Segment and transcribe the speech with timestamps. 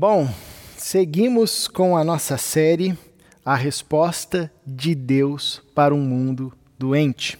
[0.00, 0.32] Bom,
[0.76, 2.96] seguimos com a nossa série
[3.44, 7.36] A Resposta de Deus para um Mundo Doente.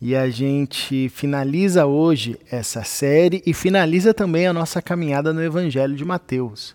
[0.00, 5.94] E a gente finaliza hoje essa série e finaliza também a nossa caminhada no Evangelho
[5.94, 6.74] de Mateus.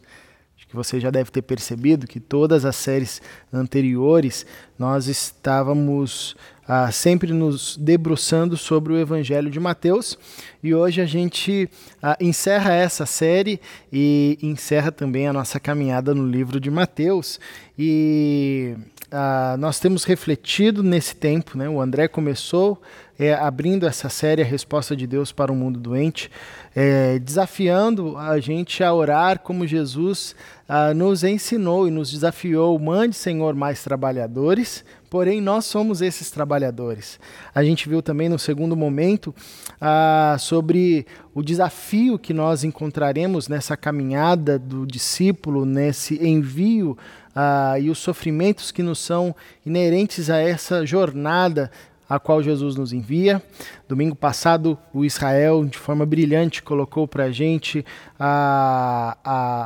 [0.55, 3.19] Acho que você já deve ter percebido que todas as séries
[3.51, 4.45] anteriores
[4.77, 6.35] nós estávamos
[6.67, 10.17] ah, sempre nos debruçando sobre o Evangelho de Mateus.
[10.61, 11.69] E hoje a gente
[12.01, 13.59] ah, encerra essa série
[13.91, 17.39] e encerra também a nossa caminhada no livro de Mateus.
[17.79, 18.75] E
[19.11, 21.69] ah, nós temos refletido nesse tempo, né?
[21.69, 22.81] o André começou
[23.17, 26.29] é, abrindo essa série A Resposta de Deus para o Mundo Doente,
[26.75, 30.35] é, desafiando a gente a orar como Jesus
[30.69, 37.19] ah, nos ensinou e nos desafiou: mande, Senhor, mais trabalhadores porém nós somos esses trabalhadores.
[37.53, 39.33] A gente viu também no segundo momento
[39.79, 46.97] ah, sobre o desafio que nós encontraremos nessa caminhada do discípulo, nesse envio
[47.35, 51.71] ah, e os sofrimentos que nos são inerentes a essa jornada
[52.09, 53.41] a qual Jesus nos envia.
[53.87, 57.85] Domingo passado, o Israel, de forma brilhante, colocou para a gente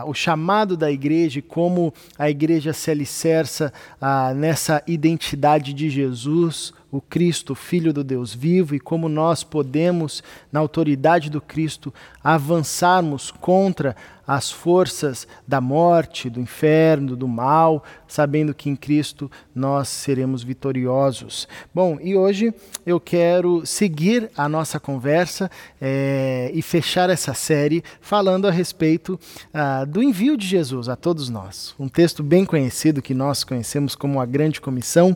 [0.06, 6.74] o chamado da igreja e como a igreja se alicerça a, nessa identidade de Jesus,
[6.92, 13.32] o Cristo, Filho do Deus vivo, e como nós podemos, na autoridade do Cristo, avançarmos
[13.32, 13.96] contra
[14.32, 21.50] as forças da morte, do inferno, do mal, sabendo que em Cristo nós seremos vitoriosos.
[21.76, 22.54] Bom, e hoje
[22.86, 25.52] eu quero seguir a nossa conversa
[25.82, 29.20] é, e fechar essa série falando a respeito
[29.54, 31.76] ah, do envio de Jesus a todos nós.
[31.78, 35.14] Um texto bem conhecido que nós conhecemos como a Grande Comissão,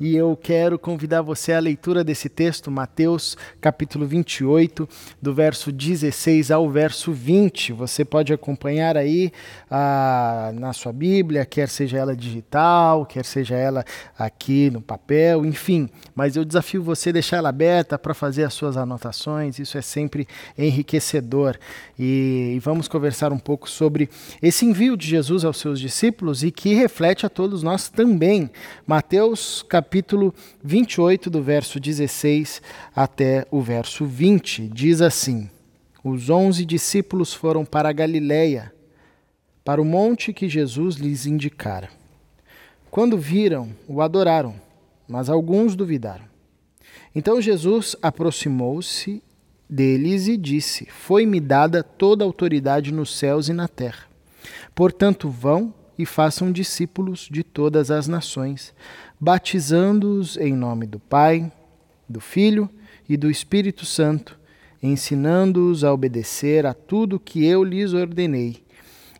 [0.00, 4.88] e eu quero convidar você à leitura desse texto, Mateus capítulo 28,
[5.22, 7.72] do verso 16 ao verso 20.
[7.72, 9.30] Você pode acompanhar acompanhar aí
[9.70, 13.84] ah, na sua Bíblia, quer seja ela digital, quer seja ela
[14.18, 15.88] aqui no papel, enfim.
[16.14, 19.82] Mas eu desafio você a deixar ela aberta para fazer as suas anotações, isso é
[19.82, 20.26] sempre
[20.56, 21.56] enriquecedor.
[21.98, 24.08] E, e vamos conversar um pouco sobre
[24.42, 28.50] esse envio de Jesus aos seus discípulos e que reflete a todos nós também.
[28.86, 32.62] Mateus capítulo 28, do verso 16
[32.94, 35.50] até o verso 20, diz assim
[36.08, 38.72] os onze discípulos foram para a Galiléia,
[39.64, 41.90] para o monte que Jesus lhes indicara.
[42.88, 44.54] Quando viram, o adoraram,
[45.08, 46.24] mas alguns duvidaram.
[47.12, 49.20] Então Jesus aproximou-se
[49.68, 54.06] deles e disse: Foi-me dada toda a autoridade nos céus e na terra.
[54.76, 58.72] Portanto, vão e façam discípulos de todas as nações,
[59.18, 61.50] batizando-os em nome do Pai,
[62.08, 62.70] do Filho
[63.08, 64.38] e do Espírito Santo
[64.82, 68.64] ensinando-os a obedecer a tudo que eu lhes ordenei,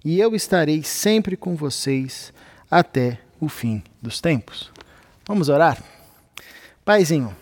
[0.05, 2.33] e eu estarei sempre com vocês
[2.71, 4.71] até o fim dos tempos.
[5.27, 5.83] Vamos orar?
[6.85, 7.35] Paizinho,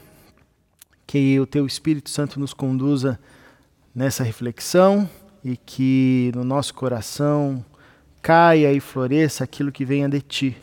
[1.07, 3.21] que o teu Espírito Santo nos conduza
[3.95, 5.09] nessa reflexão
[5.45, 7.65] e que no nosso coração
[8.23, 10.57] caia e floresça aquilo que venha de ti.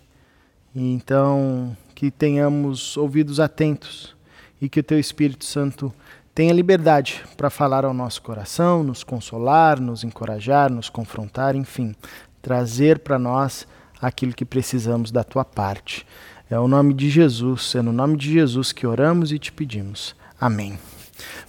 [0.74, 4.16] E então que tenhamos ouvidos atentos
[4.60, 5.94] e que o teu Espírito Santo
[6.34, 11.96] tenha liberdade para falar ao nosso coração, nos consolar, nos encorajar, nos confrontar, enfim,
[12.42, 13.68] trazer para nós
[14.02, 16.06] aquilo que precisamos da tua parte.
[16.50, 20.16] É o nome de Jesus, é no nome de Jesus que oramos e te pedimos.
[20.40, 20.78] Amém.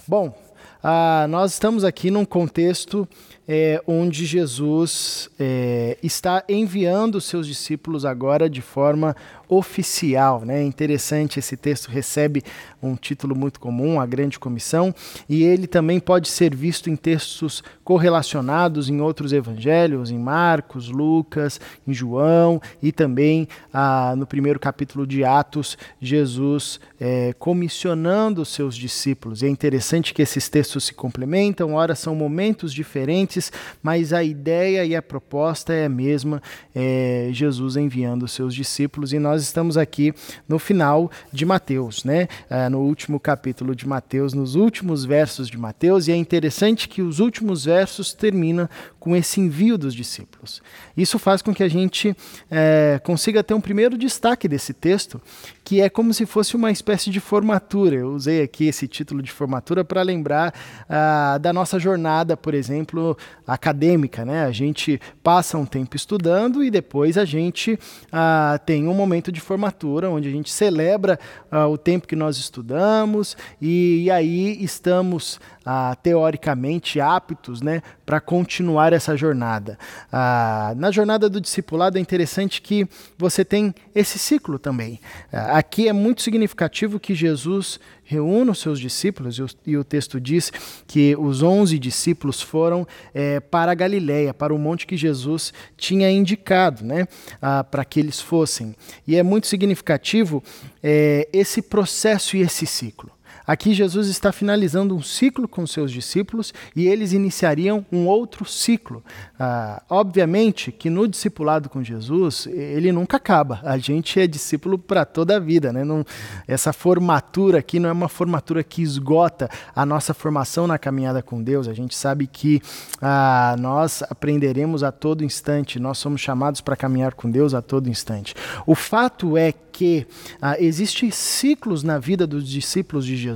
[0.07, 0.33] Bom,
[0.81, 3.07] ah, nós estamos aqui num contexto
[3.47, 9.15] é, onde Jesus é, está enviando os seus discípulos agora de forma
[9.47, 10.41] oficial.
[10.45, 10.63] Né?
[10.63, 12.43] Interessante, esse texto recebe
[12.81, 14.93] um título muito comum, a Grande Comissão,
[15.29, 21.59] e ele também pode ser visto em textos correlacionados em outros evangelhos, em Marcos, Lucas,
[21.87, 28.75] em João e também ah, no primeiro capítulo de Atos, Jesus é, comissionando os seus
[28.75, 29.41] discípulos.
[29.41, 34.85] E é interessante que esses textos se complementam, ora são momentos diferentes, mas a ideia
[34.85, 36.41] e a proposta é a mesma,
[36.75, 40.13] é, Jesus enviando os seus discípulos, e nós estamos aqui
[40.47, 42.27] no final de Mateus, né?
[42.49, 47.01] Ah, no último capítulo de Mateus, nos últimos versos de Mateus, e é interessante que
[47.01, 48.69] os últimos versos terminam
[49.03, 50.61] com esse envio dos discípulos.
[50.95, 52.15] Isso faz com que a gente
[52.49, 55.21] é, consiga ter um primeiro destaque desse texto,
[55.61, 57.97] que é como se fosse uma espécie de formatura.
[57.97, 60.53] Eu usei aqui esse título de formatura para lembrar
[60.87, 64.23] ah, da nossa jornada, por exemplo, acadêmica.
[64.23, 64.45] Né?
[64.45, 67.77] A gente passa um tempo estudando e depois a gente
[68.09, 71.19] ah, tem um momento de formatura, onde a gente celebra
[71.51, 78.19] ah, o tempo que nós estudamos e, e aí estamos ah, teoricamente aptos né, para
[78.19, 79.77] continuar essa jornada.
[80.11, 82.87] Ah, na jornada do discipulado é interessante que
[83.17, 84.99] você tem esse ciclo também.
[85.31, 89.83] Ah, aqui é muito significativo que Jesus reúne os seus discípulos, e o, e o
[89.83, 90.51] texto diz
[90.85, 96.11] que os onze discípulos foram é, para a Galiléia, para o monte que Jesus tinha
[96.11, 97.07] indicado né,
[97.41, 98.75] ah, para que eles fossem.
[99.07, 100.43] E é muito significativo
[100.81, 103.11] é, esse processo e esse ciclo.
[103.45, 109.03] Aqui Jesus está finalizando um ciclo com seus discípulos e eles iniciariam um outro ciclo.
[109.37, 113.59] Ah, obviamente que no discipulado com Jesus, ele nunca acaba.
[113.63, 115.73] A gente é discípulo para toda a vida.
[115.73, 115.83] Né?
[115.83, 116.05] Não,
[116.47, 121.41] essa formatura aqui não é uma formatura que esgota a nossa formação na caminhada com
[121.41, 121.67] Deus.
[121.67, 122.61] A gente sabe que
[123.01, 127.89] ah, nós aprenderemos a todo instante, nós somos chamados para caminhar com Deus a todo
[127.89, 128.33] instante.
[128.65, 130.05] O fato é que
[130.41, 133.32] ah, existem ciclos na vida dos discípulos de Jesus,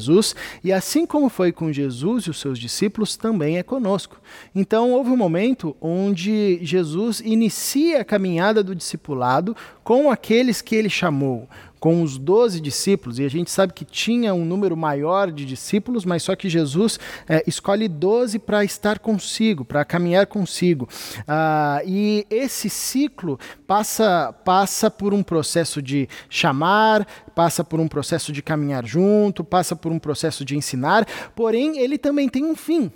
[0.64, 4.20] e assim como foi com Jesus e os seus discípulos, também é conosco.
[4.54, 10.90] Então, houve um momento onde Jesus inicia a caminhada do discipulado com aqueles que ele
[10.90, 11.48] chamou,
[11.80, 16.06] com os doze discípulos, e a gente sabe que tinha um número maior de discípulos,
[16.06, 20.90] mas só que Jesus é, escolhe doze para estar consigo, para caminhar consigo.
[21.28, 28.32] Ah, e esse ciclo passa, passa por um processo de chamar, passa por um processo
[28.32, 32.92] de caminhar junto, passa por um processo de ensinar, porém ele também tem um fim.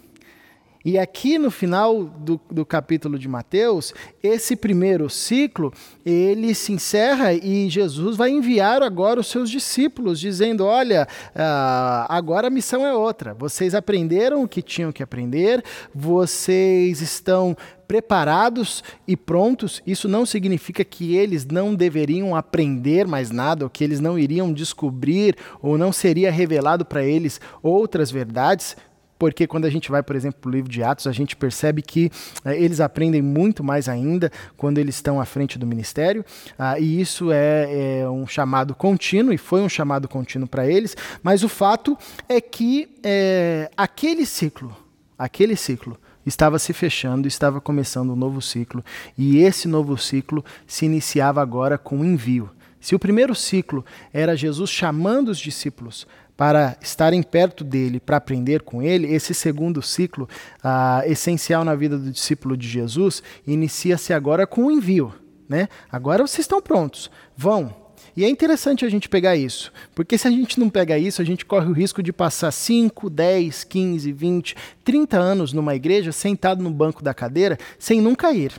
[0.84, 5.72] E aqui no final do, do capítulo de Mateus, esse primeiro ciclo,
[6.06, 12.48] ele se encerra e Jesus vai enviar agora os seus discípulos, dizendo, olha, uh, agora
[12.48, 13.34] a missão é outra.
[13.34, 15.64] Vocês aprenderam o que tinham que aprender,
[15.94, 17.56] vocês estão
[17.88, 23.84] preparados e prontos, isso não significa que eles não deveriam aprender mais nada, ou que
[23.84, 28.78] eles não iriam descobrir, ou não seria revelado para eles outras verdades
[29.22, 31.84] porque quando a gente vai, por exemplo, para o livro de Atos, a gente percebe
[31.84, 32.10] que
[32.44, 36.26] eh, eles aprendem muito mais ainda quando eles estão à frente do ministério,
[36.58, 40.98] ah, e isso é, é, um chamado contínuo, e foi um chamado contínuo para eles,
[41.22, 41.96] mas o fato
[42.28, 44.76] é que é, aquele ciclo,
[45.16, 48.84] aquele ciclo, estava se fechando, estava começando um novo ciclo,
[49.16, 52.50] e esse novo ciclo se iniciava agora com o envio.
[52.80, 56.08] Se o primeiro ciclo era Jesus chamando os discípulos
[56.42, 60.28] para estarem perto dele, para aprender com ele, esse segundo ciclo,
[60.64, 65.14] ah, essencial na vida do discípulo de Jesus, inicia-se agora com o envio.
[65.48, 65.70] Né?
[65.92, 67.76] Agora vocês estão prontos, vão.
[68.18, 71.26] E é interessante a gente pegar isso, porque se a gente não pega isso, a
[71.26, 76.64] gente corre o risco de passar 5, 10, 15, 20, 30 anos numa igreja, sentado
[76.64, 78.52] no banco da cadeira, sem nunca ir,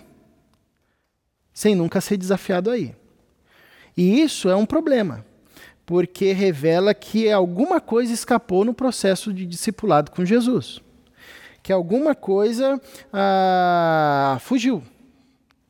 [1.52, 2.94] sem nunca ser desafiado aí.
[3.96, 5.31] E isso é um problema
[5.92, 10.80] porque revela que alguma coisa escapou no processo de discipulado com Jesus.
[11.62, 12.80] Que alguma coisa
[13.12, 14.82] ah, fugiu.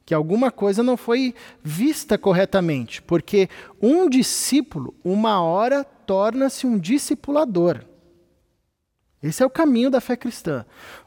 [0.07, 3.03] Que alguma coisa não foi vista corretamente.
[3.03, 3.49] Porque
[3.83, 7.81] um discípulo, uma hora, torna-se um discipulador.
[9.21, 10.65] Esse é o caminho da fé cristã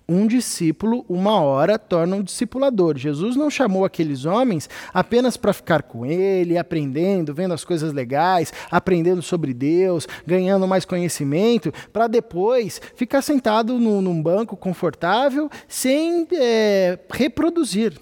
[0.08, 2.98] um discípulo, uma hora, torna um discipulador.
[2.98, 8.54] Jesus não chamou aqueles homens apenas para ficar com ele, aprendendo, vendo as coisas legais,
[8.70, 17.00] aprendendo sobre Deus, ganhando mais conhecimento, para depois ficar sentado num banco confortável sem é,
[17.12, 17.94] reproduzir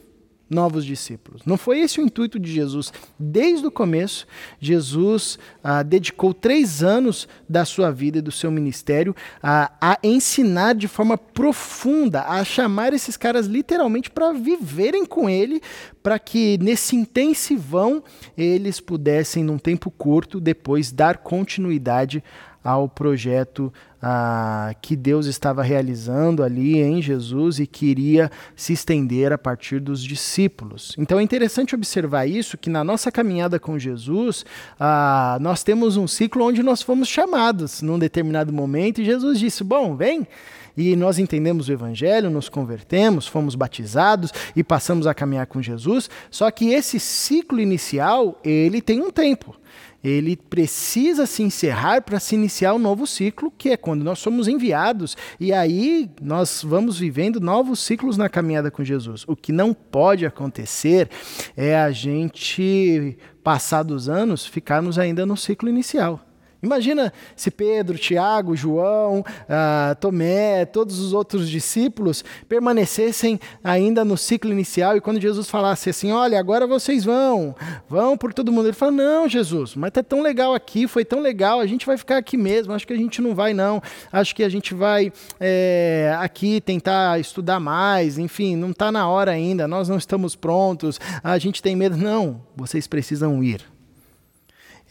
[0.53, 1.41] novos discípulos.
[1.45, 2.93] Não foi esse o intuito de Jesus.
[3.19, 4.25] Desde o começo,
[4.59, 10.75] Jesus ah, dedicou três anos da sua vida e do seu ministério a, a ensinar
[10.75, 15.61] de forma profunda, a chamar esses caras literalmente para viverem com ele,
[16.01, 18.03] para que nesse intensivão
[18.37, 22.23] eles pudessem, num tempo curto, depois dar continuidade
[22.63, 29.37] ao projeto ah, que Deus estava realizando ali em Jesus e queria se estender a
[29.37, 30.95] partir dos discípulos.
[30.97, 34.45] Então é interessante observar isso, que na nossa caminhada com Jesus,
[34.79, 39.63] ah, nós temos um ciclo onde nós fomos chamados num determinado momento e Jesus disse:
[39.63, 40.27] Bom, vem
[40.75, 46.09] e nós entendemos o Evangelho, nos convertemos, fomos batizados e passamos a caminhar com Jesus.
[46.31, 49.55] Só que esse ciclo inicial, ele tem um tempo
[50.03, 54.47] ele precisa se encerrar para se iniciar um novo ciclo, que é quando nós somos
[54.47, 55.15] enviados.
[55.39, 59.23] E aí nós vamos vivendo novos ciclos na caminhada com Jesus.
[59.27, 61.09] O que não pode acontecer
[61.55, 66.19] é a gente, passados anos, ficarmos ainda no ciclo inicial.
[66.63, 74.49] Imagina se Pedro, Tiago, João, ah, Tomé, todos os outros discípulos permanecessem ainda no ciclo
[74.49, 77.53] inicial e quando Jesus falasse assim: Olha, agora vocês vão,
[77.89, 78.67] vão por todo mundo.
[78.67, 81.97] Ele fala: Não, Jesus, mas tá tão legal aqui, foi tão legal, a gente vai
[81.97, 82.71] ficar aqui mesmo.
[82.71, 83.81] Acho que a gente não vai, não.
[84.09, 88.17] Acho que a gente vai é, aqui tentar estudar mais.
[88.17, 91.97] Enfim, não está na hora ainda, nós não estamos prontos, a gente tem medo.
[91.97, 93.73] Não, vocês precisam ir.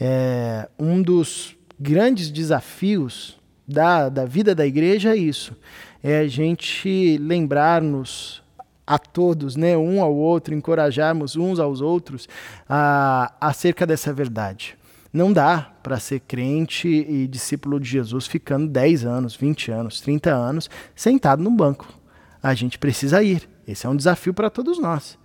[0.00, 3.36] É, um dos grandes desafios
[3.66, 5.56] da, da vida da igreja é isso.
[6.02, 8.40] É a gente lembrar-nos
[8.86, 12.28] a todos, né, um ao outro, encorajarmos uns aos outros
[12.68, 14.76] a, acerca dessa verdade.
[15.12, 20.30] Não dá para ser crente e discípulo de Jesus ficando 10 anos, 20 anos, 30
[20.30, 21.86] anos sentado no banco.
[22.42, 23.48] A gente precisa ir.
[23.66, 25.18] Esse é um desafio para todos nós.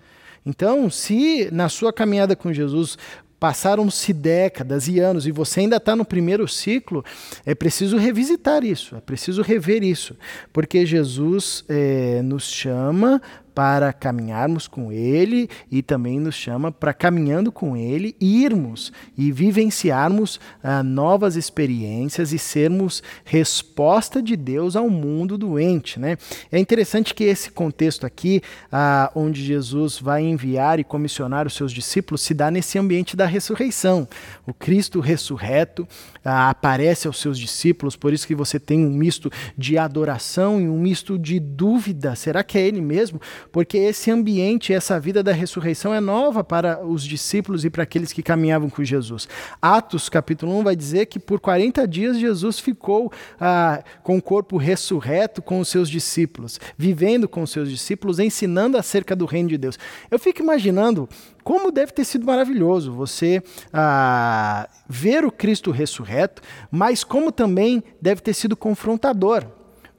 [0.45, 2.97] Então, se na sua caminhada com Jesus
[3.39, 7.03] passaram-se décadas e anos e você ainda está no primeiro ciclo,
[7.45, 10.15] é preciso revisitar isso, é preciso rever isso,
[10.51, 13.21] porque Jesus é, nos chama
[13.57, 20.39] para caminharmos com Ele e também nos chama para, caminhando com Ele, irmos e vivenciarmos
[20.61, 25.99] ah, novas experiências e sermos resposta de Deus ao mundo doente.
[25.99, 26.19] Né?
[26.51, 31.71] É interessante que esse contexto aqui, ah, onde Jesus vai enviar e comissionar os seus
[31.71, 34.07] discípulos, se dá nesse ambiente da ressurreição.
[34.45, 35.87] O Cristo ressurreto
[36.23, 40.69] ah, aparece aos seus discípulos, por isso que você tem um misto de adoração e
[40.69, 42.15] um misto de dúvida.
[42.15, 43.19] Será que é Ele mesmo?
[43.51, 48.13] Porque esse ambiente, essa vida da ressurreição é nova para os discípulos e para aqueles
[48.13, 49.27] que caminhavam com Jesus.
[49.61, 54.57] Atos capítulo 1 vai dizer que por 40 dias Jesus ficou ah, com o corpo
[54.57, 59.57] ressurreto com os seus discípulos, vivendo com os seus discípulos, ensinando acerca do reino de
[59.57, 59.77] Deus.
[60.09, 61.07] Eu fico imaginando
[61.43, 68.21] como deve ter sido maravilhoso você ah, ver o Cristo ressurreto, mas como também deve
[68.21, 69.56] ter sido confrontador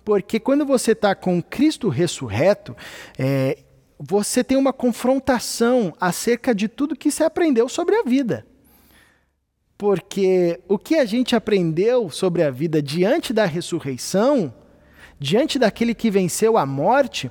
[0.09, 2.75] porque quando você está com Cristo ressurreto,
[3.19, 3.59] é,
[4.01, 8.47] você tem uma confrontação acerca de tudo que você aprendeu sobre a vida.
[9.77, 14.51] Porque o que a gente aprendeu sobre a vida diante da ressurreição,
[15.21, 17.31] diante daquele que venceu a morte,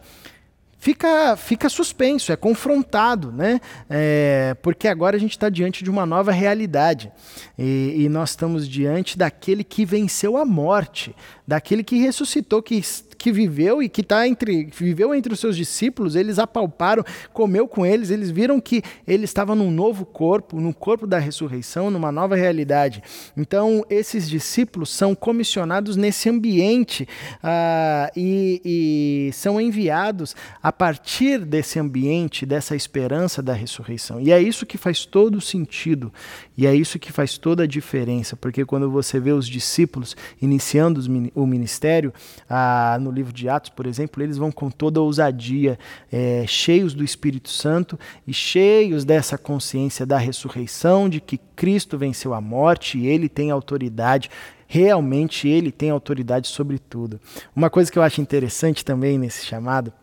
[0.88, 3.60] fica, fica suspenso, é confrontado, né?
[3.90, 7.12] É, porque agora a gente está diante de uma nova realidade
[7.60, 11.14] e, e, nós estamos diante daquele que venceu a morte,
[11.46, 12.82] daquele que ressuscitou, que
[13.18, 17.86] que viveu e que tá entre viveu entre os seus discípulos, eles apalparam, comeu com
[17.86, 22.36] eles, eles viram que ele estava num novo corpo, no corpo da ressurreição, numa nova
[22.36, 23.02] realidade.
[23.36, 27.08] Então, esses discípulos são comissionados nesse ambiente
[27.44, 28.62] uh, e,
[29.30, 34.20] e são enviados a partir desse ambiente, dessa esperança da ressurreição.
[34.22, 36.12] E é isso que faz todo sentido
[36.58, 41.02] e é isso que faz toda a diferença, porque quando você vê os discípulos iniciando
[41.36, 42.14] o ministério,
[42.50, 45.80] ah, no livro de Atos, por exemplo, eles vão com toda ousadia,
[46.12, 52.34] é, cheios do Espírito Santo e cheios dessa consciência da ressurreição, de que Cristo venceu
[52.34, 54.30] a morte e ele tem autoridade
[54.70, 57.22] realmente ele tem autoridade sobre tudo.
[57.56, 59.94] Uma coisa que eu acho interessante também nesse chamado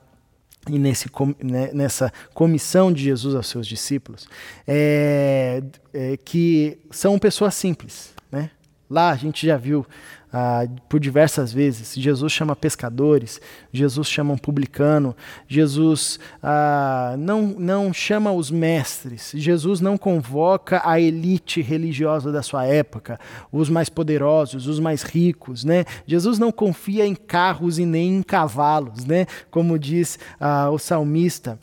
[0.69, 1.11] e nesse,
[1.43, 4.27] né, nessa comissão de Jesus aos seus discípulos,
[4.67, 8.15] é, é, que são pessoas simples.
[8.33, 8.51] Né?
[8.89, 9.87] Lá a gente já viu
[10.37, 11.95] ah, por diversas vezes.
[11.95, 13.41] Jesus chama pescadores,
[13.73, 15.15] Jesus chama um publicano,
[15.47, 22.67] Jesus ah, não, não chama os mestres, Jesus não convoca a elite religiosa da sua
[22.67, 23.21] época,
[23.53, 25.63] os mais poderosos, os mais ricos.
[25.63, 25.85] Né?
[26.05, 29.27] Jesus não confia em carros e nem em cavalos, né?
[29.53, 31.61] como diz ah, o salmista.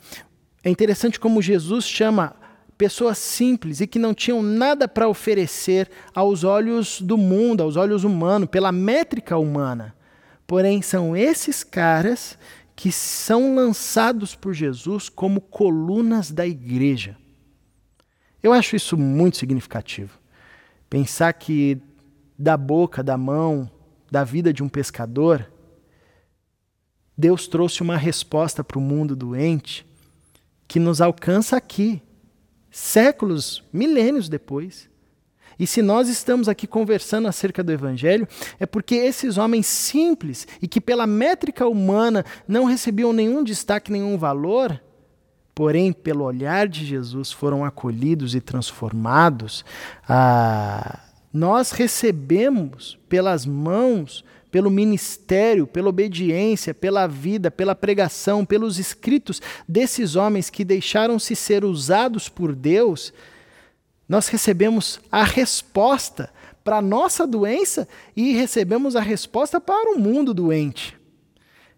[0.64, 2.34] É interessante como Jesus chama
[2.82, 8.02] pessoas simples e que não tinham nada para oferecer aos olhos do mundo, aos olhos
[8.02, 9.94] humanos, pela métrica humana.
[10.48, 12.36] Porém, são esses caras
[12.74, 17.16] que são lançados por Jesus como colunas da igreja.
[18.42, 20.18] Eu acho isso muito significativo.
[20.90, 21.80] Pensar que
[22.36, 23.70] da boca, da mão,
[24.10, 25.48] da vida de um pescador,
[27.16, 29.86] Deus trouxe uma resposta para o mundo doente
[30.66, 32.02] que nos alcança aqui,
[32.72, 34.90] séculos, milênios depois.
[35.58, 38.26] E se nós estamos aqui conversando acerca do Evangelho,
[38.58, 44.16] é porque esses homens simples e que, pela métrica humana, não recebiam nenhum destaque, nenhum
[44.16, 44.82] valor,
[45.54, 49.64] porém, pelo olhar de Jesus, foram acolhidos e transformados.
[50.08, 51.00] Ah,
[51.32, 60.14] nós recebemos pelas mãos pelo ministério, pela obediência, pela vida, pela pregação, pelos escritos desses
[60.14, 63.14] homens que deixaram-se ser usados por Deus,
[64.06, 66.30] nós recebemos a resposta
[66.62, 70.98] para a nossa doença e recebemos a resposta para o mundo doente.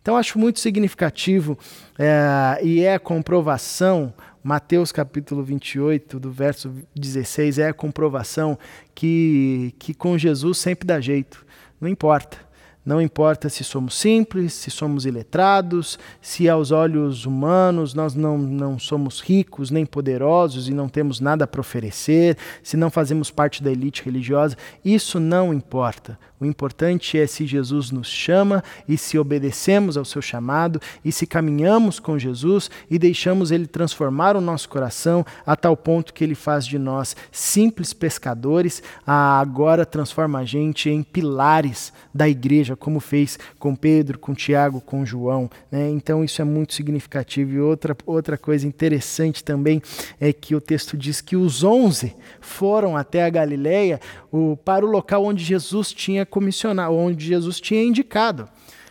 [0.02, 1.56] Então, acho muito significativo
[1.96, 4.12] é, e é a comprovação,
[4.42, 8.58] Mateus capítulo 28, do verso 16, é a comprovação
[8.92, 11.46] que, que com Jesus sempre dá jeito,
[11.80, 12.52] não importa.
[12.84, 18.78] Não importa se somos simples, se somos iletrados, se aos olhos humanos nós não, não
[18.78, 23.72] somos ricos nem poderosos e não temos nada para oferecer, se não fazemos parte da
[23.72, 26.18] elite religiosa, isso não importa.
[26.44, 31.26] O importante é se Jesus nos chama e se obedecemos ao seu chamado e se
[31.26, 36.34] caminhamos com Jesus e deixamos ele transformar o nosso coração a tal ponto que ele
[36.34, 43.00] faz de nós simples pescadores, a agora transforma a gente em pilares da igreja, como
[43.00, 45.48] fez com Pedro, com Tiago, com João.
[45.72, 45.88] Né?
[45.88, 47.52] Então isso é muito significativo.
[47.54, 49.80] E outra, outra coisa interessante também
[50.20, 53.98] é que o texto diz que os onze foram até a Galileia
[54.30, 58.48] o, para o local onde Jesus tinha comissionado, onde Jesus tinha indicado.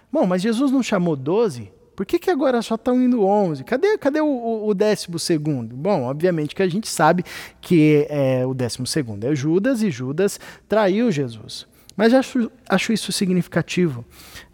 [0.10, 1.70] Bom, mas Jesus não chamou doze?
[1.94, 3.66] Por que, que agora só estão indo 11?
[3.66, 5.76] Cadê, cadê o, o, o, décimo segundo?
[5.76, 7.22] Bom, obviamente que a gente sabe
[7.60, 11.68] que é, o décimo segundo é Judas e Judas traiu Jesus.
[11.98, 14.06] Mas acho, acho isso significativo,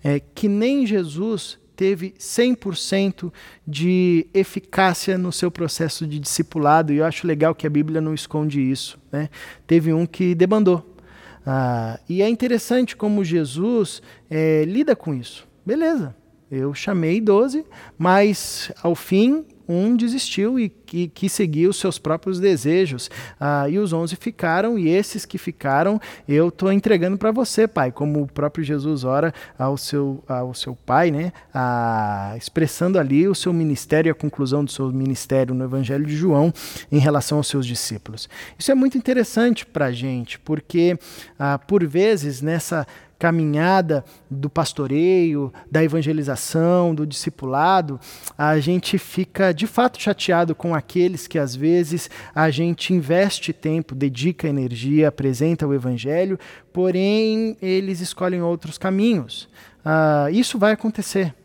[0.03, 3.31] é, que nem Jesus teve 100%
[3.67, 8.15] de eficácia no seu processo de discipulado, e eu acho legal que a Bíblia não
[8.15, 8.99] esconde isso.
[9.11, 9.29] Né?
[9.67, 10.98] Teve um que debandou.
[11.45, 15.47] Ah, e é interessante como Jesus é, lida com isso.
[15.65, 16.15] Beleza,
[16.51, 17.65] eu chamei 12,
[17.97, 23.09] mas ao fim um desistiu e, e quis seguir os seus próprios desejos.
[23.39, 27.91] Ah, e os onze ficaram, e esses que ficaram, eu estou entregando para você, Pai,
[27.91, 31.31] como o próprio Jesus ora ao seu, ao seu Pai, né?
[31.53, 36.15] Ah, expressando ali o seu ministério e a conclusão do seu ministério no Evangelho de
[36.15, 36.51] João
[36.91, 38.27] em relação aos seus discípulos.
[38.57, 40.97] Isso é muito interessante para a gente, porque
[41.37, 42.87] ah, por vezes nessa
[43.19, 47.99] caminhada do pastoreio, da evangelização, do discipulado,
[48.37, 53.93] a gente fica de fato chateado com aqueles que às vezes a gente investe tempo,
[53.93, 56.39] dedica energia, apresenta o evangelho,
[56.71, 59.49] porém eles escolhem outros caminhos.
[59.85, 61.35] Uh, isso vai acontecer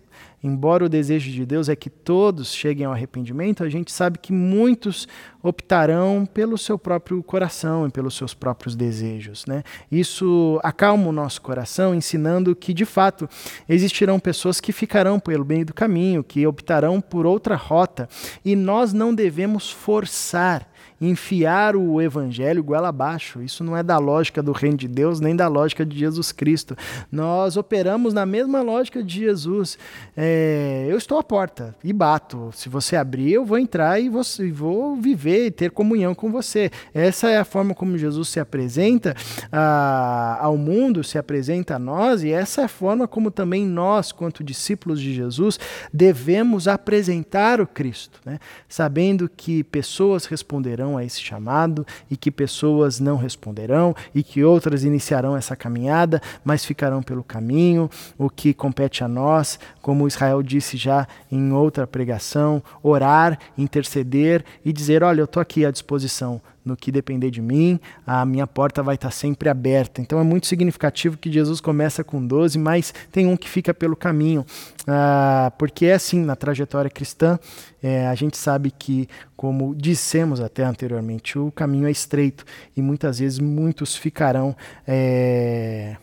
[0.44, 4.30] embora o desejo de Deus é que todos cheguem ao arrependimento, a gente sabe que
[4.30, 5.08] muitos
[5.42, 9.46] optarão pelo seu próprio coração e pelos seus próprios desejos.
[9.46, 9.62] Né?
[9.90, 13.26] Isso acalma o nosso coração, ensinando que, de fato,
[13.66, 18.07] existirão pessoas que ficarão pelo meio do caminho, que optarão por outra rota,
[18.44, 20.68] e nós não devemos forçar
[21.01, 23.42] enfiar o evangelho goela abaixo.
[23.42, 26.77] Isso não é da lógica do reino de Deus, nem da lógica de Jesus Cristo.
[27.11, 29.79] Nós operamos na mesma lógica de Jesus.
[30.16, 32.51] É, eu estou à porta e bato.
[32.55, 36.70] Se você abrir, eu vou entrar e vou, vou viver e ter comunhão com você.
[36.92, 39.14] Essa é a forma como Jesus se apresenta
[39.51, 44.12] a, ao mundo, se apresenta a nós, e essa é a forma como também nós,
[44.12, 45.59] quanto discípulos de Jesus,
[45.92, 48.38] devemos apresentar o Cristo, né?
[48.68, 54.42] sabendo que pessoas responderão responderão a esse chamado e que pessoas não responderão e que
[54.42, 57.88] outras iniciarão essa caminhada, mas ficarão pelo caminho.
[58.18, 64.72] O que compete a nós, como Israel disse já em outra pregação, orar, interceder e
[64.72, 68.83] dizer: Olha, eu estou aqui à disposição no que depender de mim, a minha porta
[68.83, 70.00] vai estar sempre aberta.
[70.00, 73.94] Então é muito significativo que Jesus começa com 12, mas tem um que fica pelo
[73.94, 74.44] caminho.
[74.87, 77.38] Ah, porque é assim, na trajetória cristã,
[77.83, 82.44] é, a gente sabe que, como dissemos até anteriormente, o caminho é estreito
[82.77, 84.57] e muitas vezes muitos ficarão.
[84.87, 85.96] É,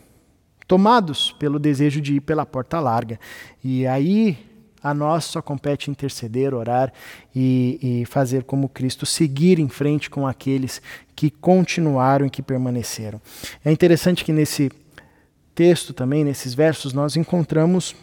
[0.66, 3.20] tomados pelo desejo de ir pela porta larga.
[3.62, 4.38] E aí
[4.82, 6.92] a nós só compete interceder, orar
[7.34, 10.82] e, e, fazer como Cristo, seguir em frente com aqueles
[11.14, 13.20] que continuaram e que permaneceram.
[13.64, 14.70] É interessante que nesse
[15.54, 17.94] texto também, nesses versos, nós encontramos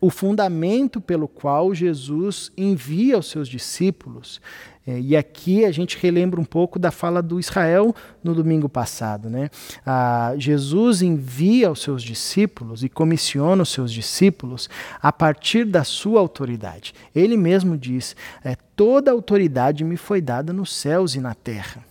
[0.00, 4.40] o fundamento pelo qual Jesus envia os seus discípulos.
[4.86, 9.30] É, e aqui a gente relembra um pouco da fala do Israel no domingo passado.
[9.30, 9.50] Né?
[9.84, 14.68] Ah, Jesus envia os seus discípulos e comissiona os seus discípulos
[15.00, 16.94] a partir da sua autoridade.
[17.14, 21.84] Ele mesmo diz: é, Toda autoridade me foi dada nos céus e na terra.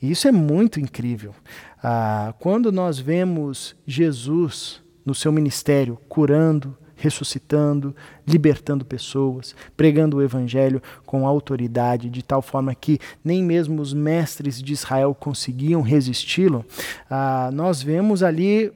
[0.00, 1.34] E isso é muito incrível.
[1.82, 7.94] Ah, quando nós vemos Jesus no seu ministério curando, ressuscitando,
[8.26, 14.60] libertando pessoas, pregando o evangelho com autoridade, de tal forma que nem mesmo os mestres
[14.62, 16.64] de Israel conseguiam resisti-lo,
[17.08, 18.72] ah, nós vemos ali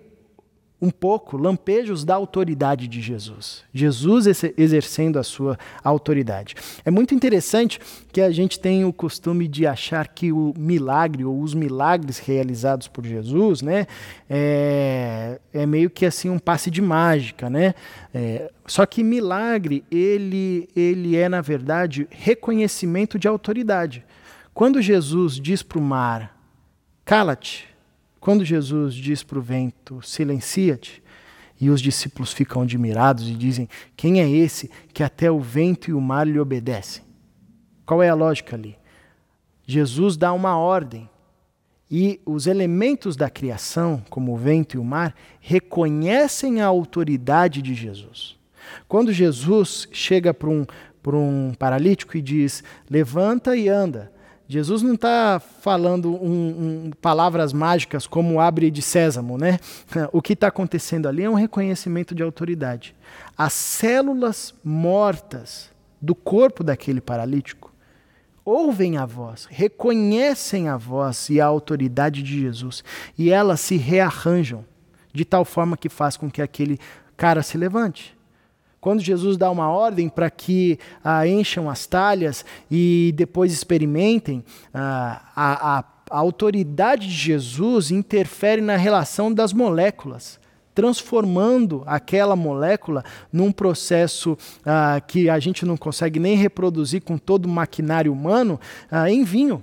[0.82, 3.62] um pouco, lampejos da autoridade de Jesus.
[3.72, 4.26] Jesus
[4.58, 6.56] exercendo a sua autoridade.
[6.84, 7.78] É muito interessante
[8.12, 12.88] que a gente tem o costume de achar que o milagre ou os milagres realizados
[12.88, 13.86] por Jesus, né,
[14.28, 17.76] é, é meio que assim um passe de mágica, né?
[18.12, 24.04] É, só que milagre ele ele é na verdade reconhecimento de autoridade.
[24.52, 26.36] Quando Jesus diz para o mar,
[27.04, 27.71] cala-te,
[28.22, 31.02] quando Jesus diz para o vento, silencia-te,
[31.61, 35.92] e os discípulos ficam admirados e dizem: Quem é esse que até o vento e
[35.92, 37.02] o mar lhe obedecem?
[37.85, 38.78] Qual é a lógica ali?
[39.66, 41.11] Jesus dá uma ordem
[41.90, 47.74] e os elementos da criação, como o vento e o mar, reconhecem a autoridade de
[47.74, 48.37] Jesus.
[48.87, 50.64] Quando Jesus chega para um,
[51.08, 54.12] um paralítico e diz: Levanta e anda,
[54.52, 59.58] Jesus não está falando um, um, palavras mágicas como abre de sésamo, né?
[60.12, 62.94] O que está acontecendo ali é um reconhecimento de autoridade.
[63.36, 65.70] As células mortas
[66.02, 67.72] do corpo daquele paralítico
[68.44, 72.84] ouvem a voz, reconhecem a voz e a autoridade de Jesus
[73.16, 74.66] e elas se rearranjam
[75.14, 76.78] de tal forma que faz com que aquele
[77.16, 78.14] cara se levante.
[78.82, 85.22] Quando Jesus dá uma ordem para que ah, encham as talhas e depois experimentem, ah,
[85.36, 90.42] a, a, a autoridade de Jesus interfere na relação das moléculas
[90.74, 97.44] transformando aquela molécula num processo ah, que a gente não consegue nem reproduzir com todo
[97.44, 98.58] o maquinário humano
[98.90, 99.62] ah, em vinho.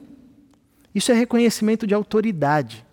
[0.96, 2.86] Isso é reconhecimento de autoridade.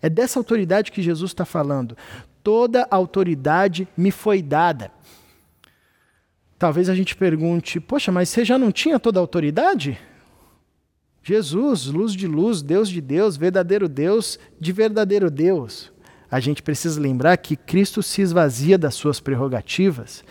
[0.00, 1.96] É dessa autoridade que Jesus está falando.
[2.42, 4.90] Toda autoridade me foi dada.
[6.60, 9.98] Talvez a gente pergunte: poxa, mas você já não tinha toda a autoridade?
[11.22, 15.90] Jesus, luz de luz, Deus de Deus, verdadeiro Deus de verdadeiro Deus.
[16.30, 20.22] A gente precisa lembrar que Cristo se esvazia das suas prerrogativas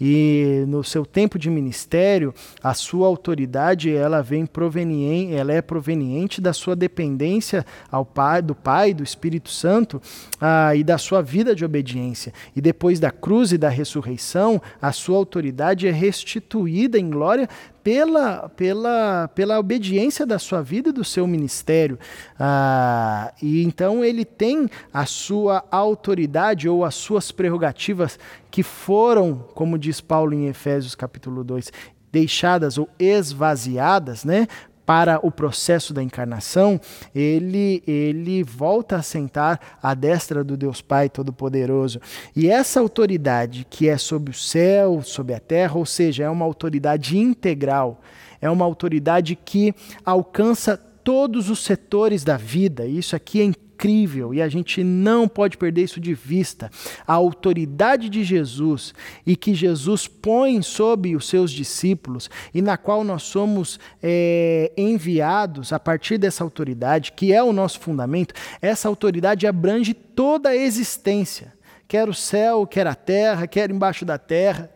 [0.00, 2.32] e no seu tempo de ministério,
[2.62, 8.54] a sua autoridade ela vem proveniente, ela é proveniente da sua dependência ao Pai, do
[8.54, 10.00] Pai, do Espírito Santo
[10.40, 12.32] ah, e da sua vida de obediência.
[12.56, 17.48] E depois da cruz e da ressurreição, a sua autoridade é restituída em glória
[17.82, 21.98] pela, pela, pela obediência da sua vida e do seu ministério.
[22.38, 28.18] Ah, e então ele tem a sua autoridade ou as suas prerrogativas
[28.50, 31.72] que foram, como diz Paulo em Efésios capítulo 2,
[32.12, 34.48] deixadas ou esvaziadas, né,
[34.90, 36.80] para o processo da encarnação,
[37.14, 42.00] ele, ele volta a sentar à destra do Deus Pai Todo-Poderoso.
[42.34, 46.44] E essa autoridade que é sobre o céu, sobre a terra, ou seja, é uma
[46.44, 48.00] autoridade integral,
[48.40, 49.72] é uma autoridade que
[50.04, 52.86] alcança todos os setores da vida.
[52.86, 56.70] Isso aqui é incrível e a gente não pode perder isso de vista.
[57.06, 58.92] A autoridade de Jesus
[59.26, 65.72] e que Jesus põe sobre os seus discípulos e na qual nós somos é, enviados
[65.72, 71.54] a partir dessa autoridade, que é o nosso fundamento, essa autoridade abrange toda a existência,
[71.88, 74.70] quer o céu, quer a terra, quer embaixo da terra,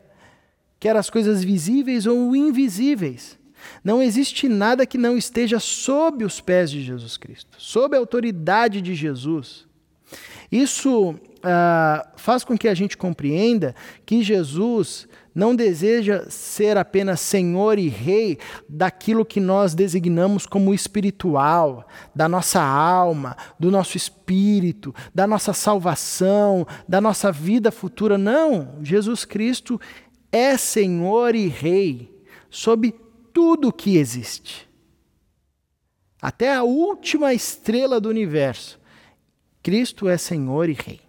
[0.80, 3.43] quer as coisas visíveis ou invisíveis.
[3.82, 8.80] Não existe nada que não esteja sob os pés de Jesus Cristo, sob a autoridade
[8.80, 9.66] de Jesus.
[10.50, 13.74] Isso uh, faz com que a gente compreenda
[14.06, 21.88] que Jesus não deseja ser apenas Senhor e Rei daquilo que nós designamos como espiritual,
[22.14, 28.16] da nossa alma, do nosso espírito, da nossa salvação, da nossa vida futura.
[28.16, 29.80] Não, Jesus Cristo
[30.30, 32.14] é Senhor e Rei
[32.48, 32.94] sobre
[33.34, 34.66] tudo que existe.
[36.22, 38.80] Até a última estrela do universo.
[39.62, 41.00] Cristo é Senhor e Rei.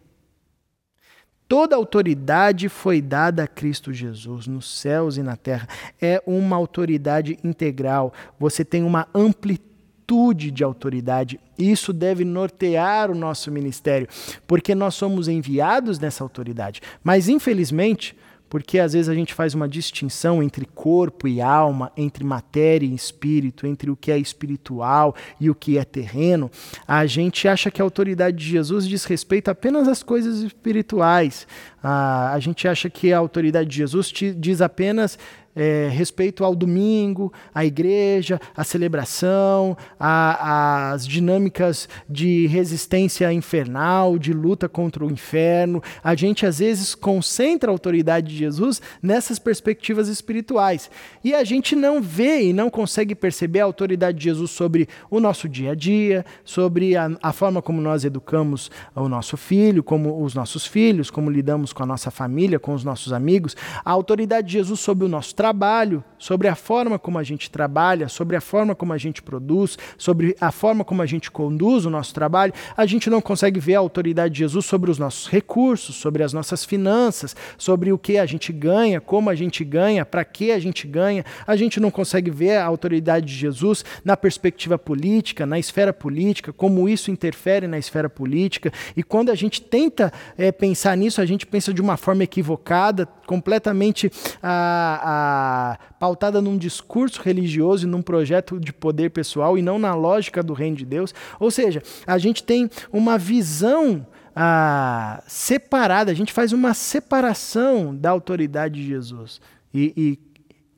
[1.48, 5.70] Toda autoridade foi dada a Cristo Jesus, nos céus e na terra.
[6.02, 8.12] É uma autoridade integral.
[8.40, 11.40] Você tem uma amplitude de autoridade.
[11.58, 14.08] Isso deve nortear o nosso ministério,
[14.48, 16.82] porque nós somos enviados nessa autoridade.
[17.04, 18.18] Mas, infelizmente,
[18.50, 22.94] porque às vezes a gente faz uma distinção entre corpo e alma, entre matéria e
[22.94, 26.50] espírito, entre o que é espiritual e o que é terreno.
[26.88, 31.48] A gente acha que a autoridade de Jesus diz respeito apenas às coisas espirituais.
[31.82, 35.18] A, a gente acha que a autoridade de Jesus diz apenas
[35.56, 44.68] é, respeito ao domingo, à igreja, à celebração, às dinâmicas de resistência infernal, de luta
[44.68, 45.82] contra o inferno.
[46.04, 50.90] A gente às vezes concentra a autoridade de Jesus nessas perspectivas espirituais.
[51.24, 55.20] E a gente não vê e não consegue perceber a autoridade de Jesus sobre o
[55.20, 60.22] nosso dia a dia, sobre a, a forma como nós educamos o nosso filho, como
[60.22, 63.56] os nossos filhos, como lidamos com a nossa família, com os nossos amigos.
[63.84, 67.52] A autoridade de Jesus sobre o nosso trabalho trabalho, sobre a forma como a gente
[67.52, 71.86] trabalha, sobre a forma como a gente produz, sobre a forma como a gente conduz
[71.86, 75.30] o nosso trabalho, a gente não consegue ver a autoridade de Jesus sobre os nossos
[75.30, 80.04] recursos, sobre as nossas finanças, sobre o que a gente ganha, como a gente ganha,
[80.04, 81.24] para que a gente ganha.
[81.46, 86.52] A gente não consegue ver a autoridade de Jesus na perspectiva política, na esfera política,
[86.52, 88.72] como isso interfere na esfera política.
[88.98, 93.08] E quando a gente tenta é, pensar nisso, a gente pensa de uma forma equivocada,
[93.26, 94.12] completamente
[94.42, 99.94] a, a pautada num discurso religioso e num projeto de poder pessoal e não na
[99.94, 101.14] lógica do reino de Deus.
[101.40, 108.10] Ou seja, a gente tem uma visão ah, separada, a gente faz uma separação da
[108.10, 109.40] autoridade de Jesus
[109.74, 110.20] e, e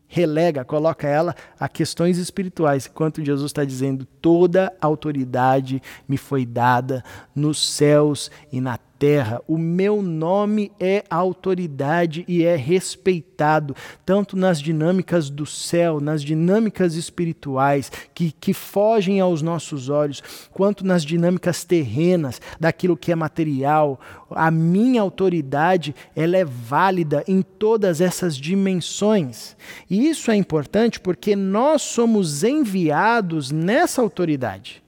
[0.07, 7.03] relega, coloca ela a questões espirituais, enquanto Jesus está dizendo: toda autoridade me foi dada
[7.35, 9.41] nos céus e na terra.
[9.47, 16.95] O meu nome é autoridade e é respeitado, tanto nas dinâmicas do céu, nas dinâmicas
[16.95, 23.99] espirituais que, que fogem aos nossos olhos, quanto nas dinâmicas terrenas, daquilo que é material.
[24.31, 29.55] A minha autoridade ela é válida em todas essas dimensões.
[29.89, 34.83] E isso é importante porque nós somos enviados nessa autoridade.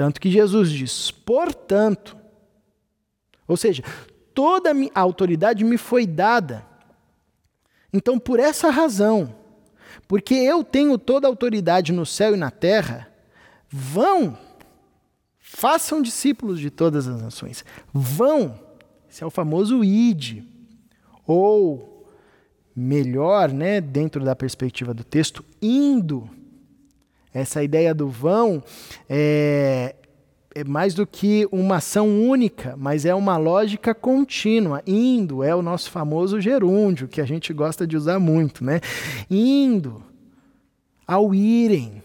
[0.00, 2.16] Tanto que Jesus diz: portanto,
[3.50, 3.82] ou seja,
[4.32, 6.64] toda a autoridade me foi dada.
[7.92, 9.34] Então, por essa razão,
[10.06, 13.08] porque eu tenho toda a autoridade no céu e na terra,
[13.68, 14.38] vão,
[15.40, 17.64] façam discípulos de todas as nações.
[17.92, 18.56] Vão.
[19.10, 20.44] Esse é o famoso id.
[21.26, 22.08] Ou,
[22.74, 26.30] melhor, né, dentro da perspectiva do texto, indo.
[27.34, 28.62] Essa ideia do vão
[29.08, 29.96] é,
[30.54, 34.82] é mais do que uma ação única, mas é uma lógica contínua.
[34.86, 38.80] Indo é o nosso famoso gerúndio, que a gente gosta de usar muito, né?
[39.30, 40.02] Indo,
[41.06, 42.02] ao irem,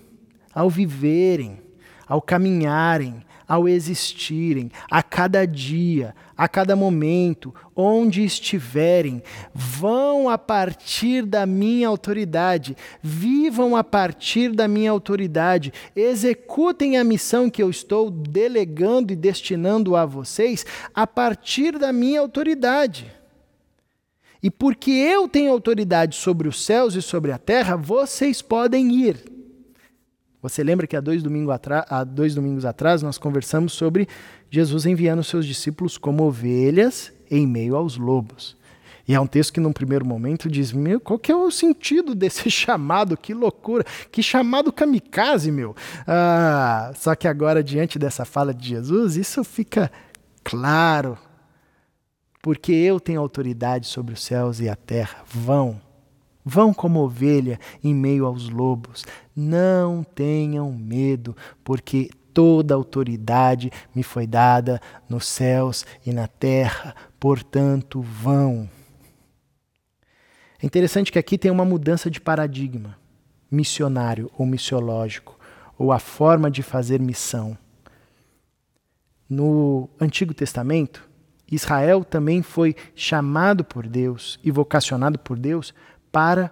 [0.54, 1.60] ao viverem,
[2.08, 9.22] ao caminharem, ao existirem, a cada dia, a cada momento, onde estiverem,
[9.54, 17.50] vão a partir da minha autoridade, vivam a partir da minha autoridade, executem a missão
[17.50, 23.12] que eu estou delegando e destinando a vocês a partir da minha autoridade.
[24.44, 29.35] E porque eu tenho autoridade sobre os céus e sobre a terra, vocês podem ir.
[30.48, 34.08] Você lembra que há dois, domingo há dois domingos atrás nós conversamos sobre
[34.48, 38.56] Jesus enviando seus discípulos como ovelhas em meio aos lobos.
[39.08, 42.14] E é um texto que, num primeiro momento, diz: Meu, qual que é o sentido
[42.16, 43.18] desse chamado?
[43.18, 43.84] Que loucura!
[44.12, 45.76] Que chamado kamikaze, meu!
[46.06, 49.92] Ah, só que agora, diante dessa fala de Jesus, isso fica
[50.44, 51.18] claro.
[52.40, 55.24] Porque eu tenho autoridade sobre os céus e a terra.
[55.26, 55.82] Vão,
[56.46, 59.04] Vão como ovelha em meio aos lobos.
[59.36, 64.80] Não tenham medo, porque toda autoridade me foi dada
[65.10, 68.70] nos céus e na terra, portanto, vão.
[70.62, 72.96] É interessante que aqui tem uma mudança de paradigma
[73.50, 75.40] missionário ou missiológico,
[75.78, 77.58] ou a forma de fazer missão.
[79.30, 81.08] No Antigo Testamento,
[81.52, 85.74] Israel também foi chamado por Deus e vocacionado por Deus
[86.16, 86.50] para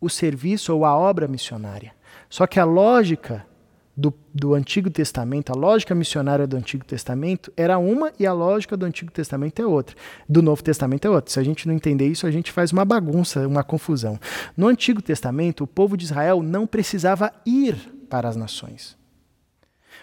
[0.00, 1.92] o serviço ou a obra missionária.
[2.30, 3.46] Só que a lógica
[3.94, 8.78] do, do Antigo Testamento, a lógica missionária do Antigo Testamento era uma e a lógica
[8.78, 9.94] do Antigo Testamento é outra.
[10.26, 11.30] Do Novo Testamento é outra.
[11.30, 14.18] Se a gente não entender isso, a gente faz uma bagunça, uma confusão.
[14.56, 17.76] No Antigo Testamento, o povo de Israel não precisava ir
[18.08, 18.96] para as nações.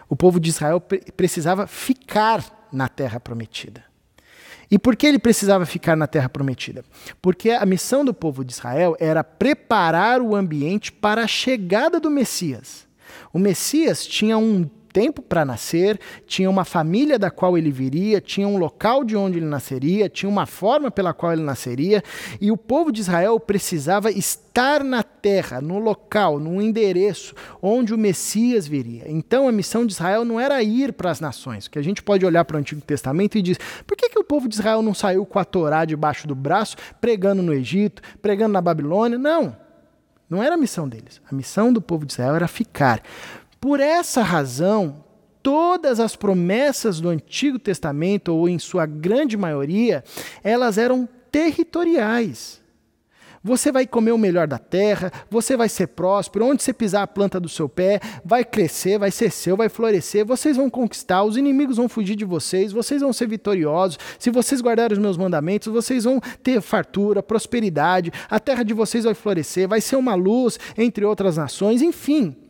[0.08, 3.87] O povo de Israel precisava ficar na terra prometida.
[4.70, 6.84] E por que ele precisava ficar na terra prometida?
[7.22, 12.10] Porque a missão do povo de Israel era preparar o ambiente para a chegada do
[12.10, 12.86] Messias.
[13.32, 18.48] O Messias tinha um tempo para nascer, tinha uma família da qual ele viria, tinha
[18.48, 22.04] um local de onde ele nasceria, tinha uma forma pela qual ele nasceria,
[22.42, 27.98] e o povo de Israel precisava estar na terra, no local, no endereço onde o
[27.98, 29.04] Messias viria.
[29.06, 32.26] Então a missão de Israel não era ir para as nações, que a gente pode
[32.26, 34.96] olhar para o Antigo Testamento e diz: por que, que o povo de Israel não
[34.96, 39.20] saiu com a Torá debaixo do braço, pregando no Egito, pregando na Babilônia.
[39.20, 39.56] Não.
[40.28, 41.22] Não era a missão deles.
[41.32, 43.02] A missão do povo de Israel era ficar.
[43.60, 45.04] Por essa razão,
[45.41, 50.04] todas as promessas do Antigo Testamento, ou em sua grande maioria,
[50.43, 52.62] elas eram territoriais.
[53.43, 57.08] Você vai comer o melhor da terra, você vai ser próspero, onde você pisar a
[57.08, 61.38] planta do seu pé, vai crescer, vai ser seu, vai florescer, vocês vão conquistar, os
[61.38, 63.98] inimigos vão fugir de vocês, vocês vão ser vitoriosos.
[64.20, 69.06] Se vocês guardarem os meus mandamentos, vocês vão ter fartura, prosperidade, a terra de vocês
[69.06, 72.47] vai florescer, vai ser uma luz entre outras nações, enfim.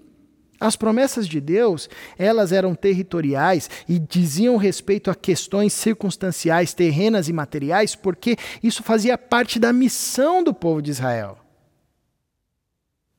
[0.60, 7.34] As promessas de Deus, elas eram territoriais e diziam respeito a questões circunstanciais, terrenas e
[7.34, 11.38] materiais, porque isso fazia parte da missão do povo de Israel,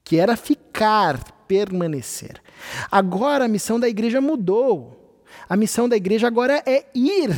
[0.03, 2.43] que era ficar, permanecer.
[2.91, 5.25] Agora a missão da igreja mudou.
[5.49, 7.31] A missão da igreja agora é ir.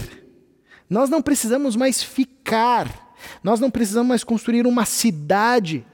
[0.88, 3.14] Nós não precisamos mais ficar.
[3.44, 5.86] Nós não precisamos mais construir uma cidade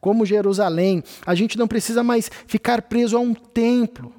[0.00, 1.02] como Jerusalém.
[1.26, 4.12] A gente não precisa mais ficar preso a um templo.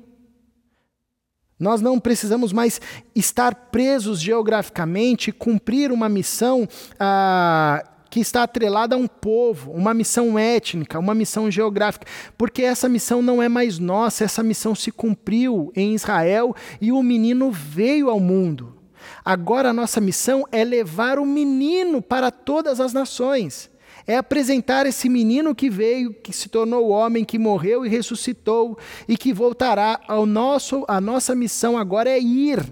[1.60, 2.80] Nós não precisamos mais
[3.14, 10.40] estar presos geograficamente, cumprir uma missão ah, que está atrelada a um povo, uma missão
[10.40, 15.70] étnica, uma missão geográfica, porque essa missão não é mais nossa, essa missão se cumpriu
[15.76, 18.78] em Israel e o menino veio ao mundo.
[19.24, 23.70] Agora a nossa missão é levar o menino para todas as nações
[24.06, 29.18] é apresentar esse menino que veio, que se tornou homem, que morreu e ressuscitou e
[29.18, 32.64] que voltará ao nosso, a nossa missão agora é ir.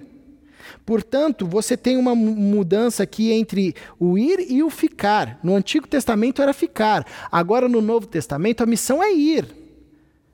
[0.86, 5.38] Portanto, você tem uma mudança aqui entre o ir e o ficar.
[5.44, 9.46] No Antigo Testamento era ficar, agora no Novo Testamento a missão é ir.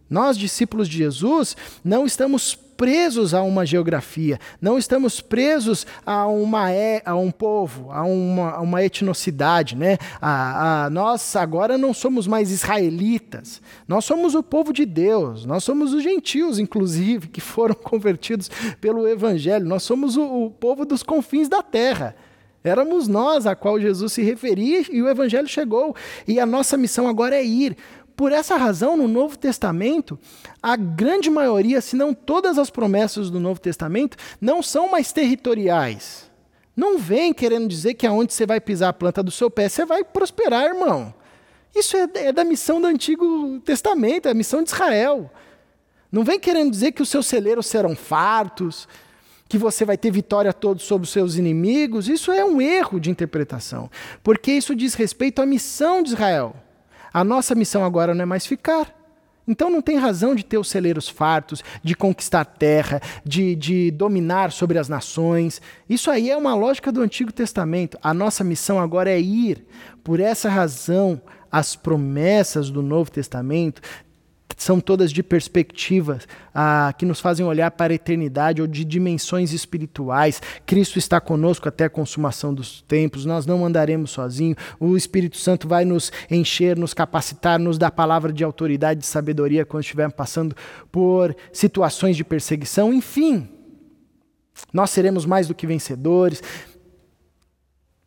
[0.09, 6.67] Nós, discípulos de Jesus, não estamos presos a uma geografia, não estamos presos a, uma,
[7.05, 9.75] a um povo, a uma, a uma etnocidade.
[9.75, 9.97] Né?
[10.21, 15.63] A, a, nós agora não somos mais israelitas, nós somos o povo de Deus, nós
[15.63, 18.49] somos os gentios, inclusive, que foram convertidos
[18.81, 22.15] pelo Evangelho, nós somos o, o povo dos confins da terra.
[22.63, 25.93] Éramos nós a qual Jesus se referia e o Evangelho chegou.
[26.25, 27.75] E a nossa missão agora é ir.
[28.15, 30.19] Por essa razão, no Novo Testamento,
[30.61, 36.29] a grande maioria, se não todas as promessas do Novo Testamento, não são mais territoriais.
[36.75, 39.85] Não vem querendo dizer que aonde você vai pisar a planta do seu pé, você
[39.85, 41.13] vai prosperar, irmão.
[41.75, 45.31] Isso é, é da missão do Antigo Testamento, é a missão de Israel.
[46.11, 48.87] Não vem querendo dizer que os seus celeiros serão fartos,
[49.49, 52.07] que você vai ter vitória todos sobre os seus inimigos.
[52.07, 53.89] Isso é um erro de interpretação,
[54.23, 56.55] porque isso diz respeito à missão de Israel.
[57.13, 58.93] A nossa missão agora não é mais ficar.
[59.47, 64.51] Então não tem razão de ter os celeiros fartos, de conquistar terra, de, de dominar
[64.51, 65.61] sobre as nações.
[65.89, 67.97] Isso aí é uma lógica do Antigo Testamento.
[68.01, 69.65] A nossa missão agora é ir.
[70.03, 71.21] Por essa razão,
[71.51, 73.81] as promessas do Novo Testamento
[74.63, 79.51] são todas de perspectivas ah, que nos fazem olhar para a eternidade ou de dimensões
[79.51, 80.41] espirituais.
[80.65, 84.57] Cristo está conosco até a consumação dos tempos, nós não andaremos sozinhos.
[84.79, 89.65] O Espírito Santo vai nos encher, nos capacitar, nos dar palavra de autoridade, de sabedoria
[89.65, 90.55] quando estivermos passando
[90.91, 92.93] por situações de perseguição.
[92.93, 93.49] Enfim,
[94.71, 96.41] nós seremos mais do que vencedores.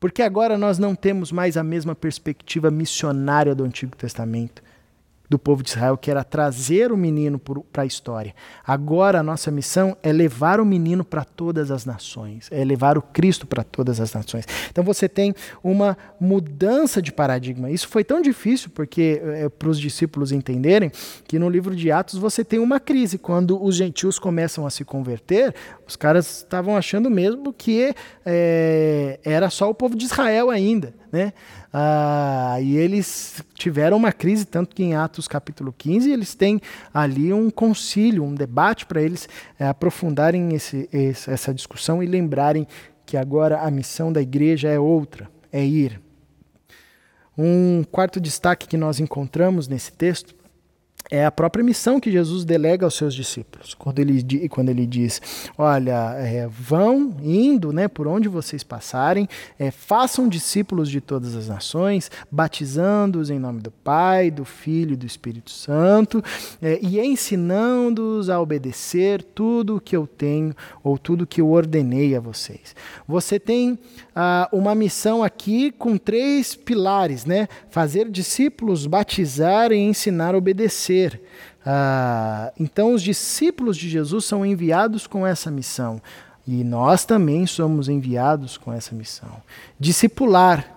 [0.00, 4.65] Porque agora nós não temos mais a mesma perspectiva missionária do Antigo Testamento
[5.28, 7.40] do povo de Israel, que era trazer o menino
[7.72, 8.34] para a história.
[8.64, 13.02] Agora a nossa missão é levar o menino para todas as nações, é levar o
[13.02, 14.46] Cristo para todas as nações.
[14.70, 17.70] Então você tem uma mudança de paradigma.
[17.70, 20.90] Isso foi tão difícil porque é, para os discípulos entenderem
[21.26, 24.84] que no livro de Atos você tem uma crise quando os gentios começam a se
[24.84, 25.54] converter.
[25.86, 31.32] Os caras estavam achando mesmo que é, era só o povo de Israel ainda, né?
[31.72, 36.60] Ah, e eles tiveram uma crise, tanto que em Atos capítulo 15 eles têm
[36.92, 42.66] ali um concílio, um debate para eles é, aprofundarem esse, esse, essa discussão e lembrarem
[43.04, 46.00] que agora a missão da igreja é outra, é ir.
[47.38, 50.34] Um quarto destaque que nós encontramos nesse texto
[51.10, 53.74] é a própria missão que Jesus delega aos seus discípulos.
[53.74, 55.20] Quando ele, quando ele diz:
[55.56, 61.48] Olha, é, vão indo né, por onde vocês passarem, é, façam discípulos de todas as
[61.48, 66.22] nações, batizando-os em nome do Pai, do Filho e do Espírito Santo,
[66.60, 72.16] é, e ensinando-os a obedecer tudo o que eu tenho ou tudo que eu ordenei
[72.16, 72.74] a vocês.
[73.06, 73.78] Você tem
[74.14, 77.48] ah, uma missão aqui com três pilares: né?
[77.70, 80.95] fazer discípulos, batizar e ensinar a obedecer
[81.64, 86.00] Ah, então, os discípulos de Jesus são enviados com essa missão.
[86.46, 89.42] E nós também somos enviados com essa missão.
[89.78, 90.74] Discipular.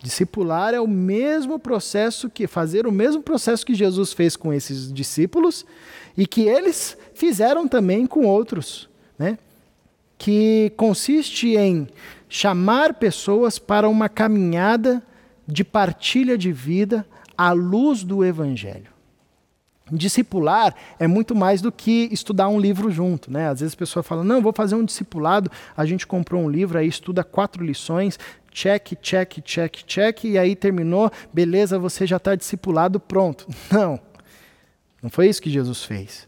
[0.00, 4.92] Discipular é o mesmo processo que fazer o mesmo processo que Jesus fez com esses
[4.92, 5.66] discípulos
[6.16, 9.38] e que eles fizeram também com outros, né?
[10.16, 11.88] Que consiste em
[12.28, 15.02] chamar pessoas para uma caminhada
[15.46, 17.04] de partilha de vida
[17.36, 18.97] à luz do evangelho.
[19.90, 23.48] Discipular é muito mais do que estudar um livro junto, né?
[23.48, 25.50] Às vezes a pessoa fala: "Não, vou fazer um discipulado".
[25.76, 28.18] A gente comprou um livro aí estuda quatro lições,
[28.50, 33.46] check, check, check, check e aí terminou, beleza, você já está discipulado, pronto.
[33.70, 34.00] Não.
[35.02, 36.26] Não foi isso que Jesus fez.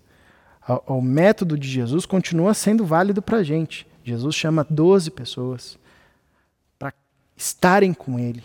[0.87, 3.87] O, método de Jesus continua sendo válido para a gente.
[4.05, 5.77] Jesus chama 12 pessoas
[6.79, 6.93] para
[7.37, 8.45] estarem com Ele,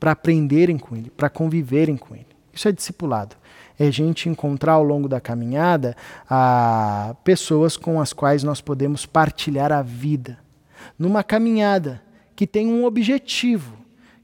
[0.00, 2.26] para aprenderem com Ele, para conviverem com Ele.
[2.54, 3.36] Isso é discipulado
[3.78, 5.96] é a gente encontrar ao longo da caminhada
[6.28, 10.38] a pessoas com as quais nós podemos partilhar a vida.
[10.98, 12.02] Numa caminhada
[12.34, 13.76] que tem um objetivo,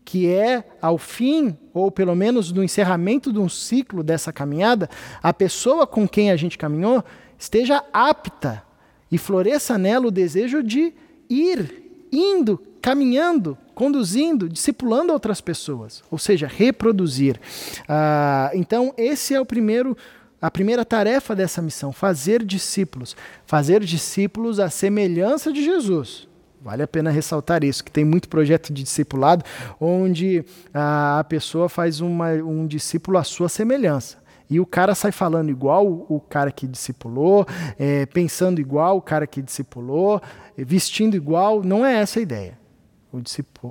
[0.04, 4.88] que é, ao fim, ou pelo menos no encerramento de um ciclo dessa caminhada,
[5.22, 7.02] a pessoa com quem a gente caminhou
[7.38, 8.62] esteja apta
[9.10, 10.92] e floresça nela o desejo de
[11.28, 17.40] ir, indo, caminhando conduzindo, discipulando outras pessoas, ou seja, reproduzir.
[17.88, 19.96] Ah, então, esse é o primeiro
[20.38, 23.16] a primeira tarefa dessa missão, fazer discípulos,
[23.46, 26.28] fazer discípulos à semelhança de Jesus.
[26.60, 29.42] Vale a pena ressaltar isso, que tem muito projeto de discipulado
[29.80, 34.18] onde a pessoa faz uma, um discípulo à sua semelhança.
[34.50, 37.46] E o cara sai falando igual o cara que discipulou,
[37.78, 40.20] é, pensando igual o cara que discipulou,
[40.58, 41.62] vestindo igual.
[41.64, 42.63] Não é essa a ideia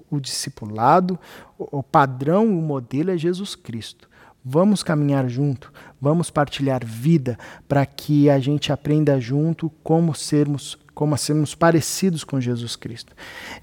[0.09, 1.19] o, discipulado,
[1.57, 4.09] o padrão, o modelo é Jesus Cristo.
[4.45, 5.71] Vamos caminhar junto,
[6.01, 7.37] vamos partilhar vida
[7.67, 13.15] para que a gente aprenda junto como sermos, como sermos parecidos com Jesus Cristo.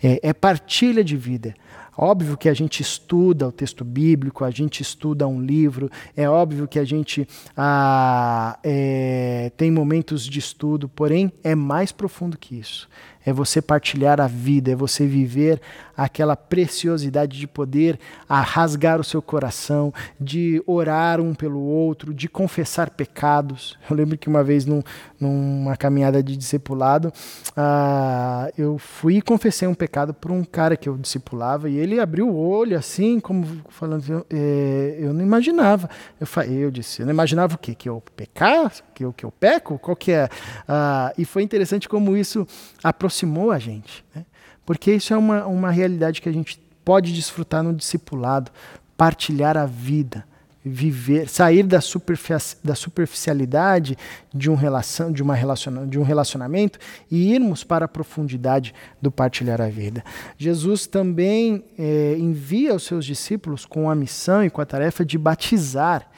[0.02, 1.54] É, é partilha de vida.
[1.94, 6.66] Óbvio que a gente estuda o texto bíblico, a gente estuda um livro, é óbvio
[6.66, 12.88] que a gente ah, é, tem momentos de estudo, porém é mais profundo que isso
[13.24, 15.60] é você partilhar a vida, é você viver
[16.00, 22.26] aquela preciosidade de poder a rasgar o seu coração, de orar um pelo outro, de
[22.26, 23.78] confessar pecados.
[23.88, 24.82] Eu lembro que uma vez num,
[25.20, 27.12] numa caminhada de discipulado,
[27.50, 32.00] uh, eu fui e confessei um pecado para um cara que eu discipulava e ele
[32.00, 35.90] abriu o olho assim, como falando, é, eu não imaginava.
[36.18, 37.74] Eu, eu disse, eu não imaginava o quê?
[37.74, 38.72] Que eu pecar?
[38.94, 39.78] Que eu, que eu peco?
[39.78, 40.24] Qual que é?
[40.24, 42.46] Uh, e foi interessante como isso
[42.82, 44.02] aproximou a gente.
[44.14, 44.24] Né?
[44.70, 48.52] Porque isso é uma, uma realidade que a gente pode desfrutar no discipulado,
[48.96, 50.24] partilhar a vida,
[50.64, 51.80] viver, sair da,
[52.62, 53.98] da superficialidade
[54.32, 56.78] de um, relação, de, uma relaciona, de um relacionamento
[57.10, 60.04] e irmos para a profundidade do partilhar a vida.
[60.38, 65.18] Jesus também é, envia os seus discípulos com a missão e com a tarefa de
[65.18, 66.08] batizar.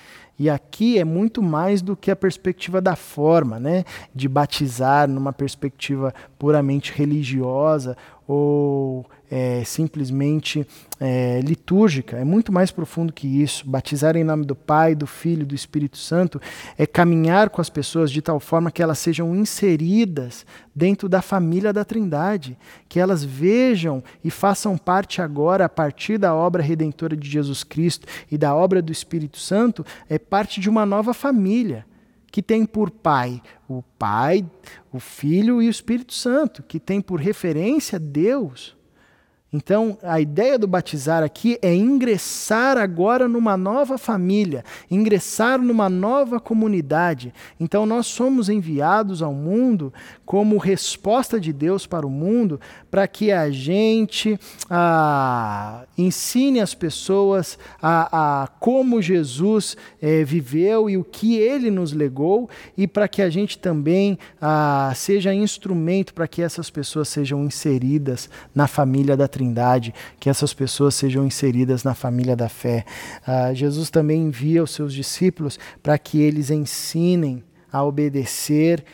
[0.42, 3.84] E aqui é muito mais do que a perspectiva da forma, né?
[4.12, 10.66] De batizar numa perspectiva puramente religiosa ou é, simplesmente
[11.00, 13.66] é, litúrgica, é muito mais profundo que isso.
[13.66, 16.38] Batizar em nome do Pai, do Filho, do Espírito Santo
[16.76, 21.72] é caminhar com as pessoas de tal forma que elas sejam inseridas dentro da família
[21.72, 22.58] da Trindade,
[22.90, 28.06] que elas vejam e façam parte agora, a partir da obra redentora de Jesus Cristo
[28.30, 31.86] e da obra do Espírito Santo, é parte de uma nova família
[32.30, 34.44] que tem por pai o Pai,
[34.92, 38.76] o Filho e o Espírito Santo, que tem por referência Deus.
[39.54, 46.40] Então, a ideia do batizar aqui é ingressar agora numa nova família, ingressar numa nova
[46.40, 47.34] comunidade.
[47.60, 49.92] Então, nós somos enviados ao mundo
[50.24, 52.58] como resposta de Deus para o mundo,
[52.90, 54.40] para que a gente
[54.70, 61.92] ah, ensine as pessoas a, a como Jesus eh, viveu e o que ele nos
[61.92, 67.44] legou, e para que a gente também ah, seja instrumento para que essas pessoas sejam
[67.44, 72.84] inseridas na família da Trindade Trindade, que essas pessoas sejam inseridas na família da fé.
[73.26, 78.84] Uh, Jesus também envia os seus discípulos para que eles ensinem a obedecer,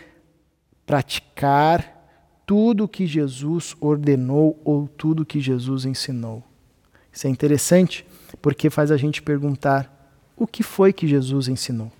[0.86, 1.94] praticar
[2.46, 6.42] tudo o que Jesus ordenou ou tudo o que Jesus ensinou.
[7.12, 8.06] Isso é interessante
[8.40, 11.92] porque faz a gente perguntar: o que foi que Jesus ensinou?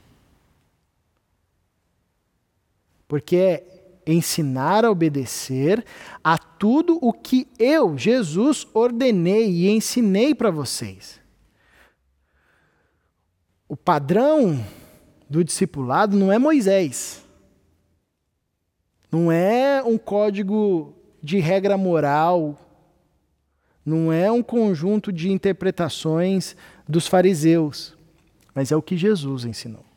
[3.07, 3.63] Porque
[4.13, 5.85] ensinar a obedecer
[6.25, 11.21] a tudo o que eu, Jesus, ordenei e ensinei para vocês.
[13.69, 14.65] O padrão
[15.29, 17.23] do discipulado não é Moisés.
[19.13, 22.59] Não é um código de regra moral,
[23.85, 26.57] não é um conjunto de interpretações
[26.87, 27.97] dos fariseus,
[28.55, 29.88] mas é o que Jesus ensinou.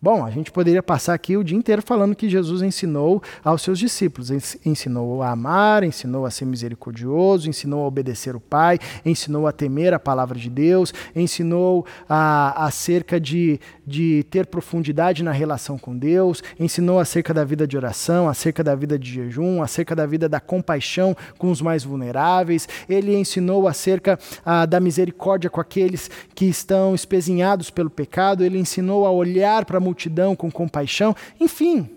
[0.00, 3.80] Bom, a gente poderia passar aqui o dia inteiro falando que Jesus ensinou aos seus
[3.80, 4.30] discípulos.
[4.64, 9.92] Ensinou a amar, ensinou a ser misericordioso, ensinou a obedecer o Pai, ensinou a temer
[9.92, 16.44] a palavra de Deus, ensinou a, acerca de, de ter profundidade na relação com Deus,
[16.60, 20.38] ensinou acerca da vida de oração, acerca da vida de jejum, acerca da vida da
[20.38, 22.68] compaixão com os mais vulneráveis.
[22.88, 28.44] Ele ensinou acerca a, da misericórdia com aqueles que estão espezinhados pelo pecado.
[28.44, 31.90] Ele ensinou a olhar para a multidão com compaixão, enfim.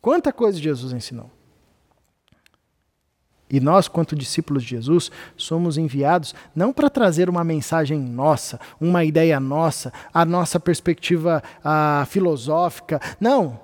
[0.00, 1.30] Quanta coisa Jesus ensinou.
[3.50, 9.04] E nós, quanto discípulos de Jesus, somos enviados não para trazer uma mensagem nossa, uma
[9.04, 13.00] ideia nossa, a nossa perspectiva a, filosófica.
[13.18, 13.58] Não.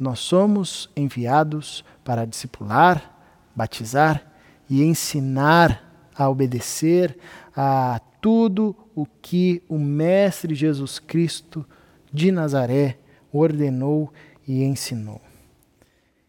[0.00, 3.14] Nós somos enviados para discipular,
[3.54, 4.22] batizar
[4.70, 5.84] e ensinar
[6.16, 7.18] a obedecer
[7.54, 11.66] a tudo o que o Mestre Jesus Cristo
[12.12, 12.98] de Nazaré
[13.32, 14.12] ordenou
[14.46, 15.20] e ensinou.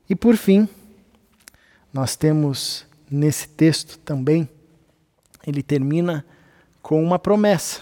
[0.10, 0.68] E por fim,
[1.94, 4.48] nós temos nesse texto também,
[5.46, 6.26] ele termina
[6.82, 7.82] com uma promessa: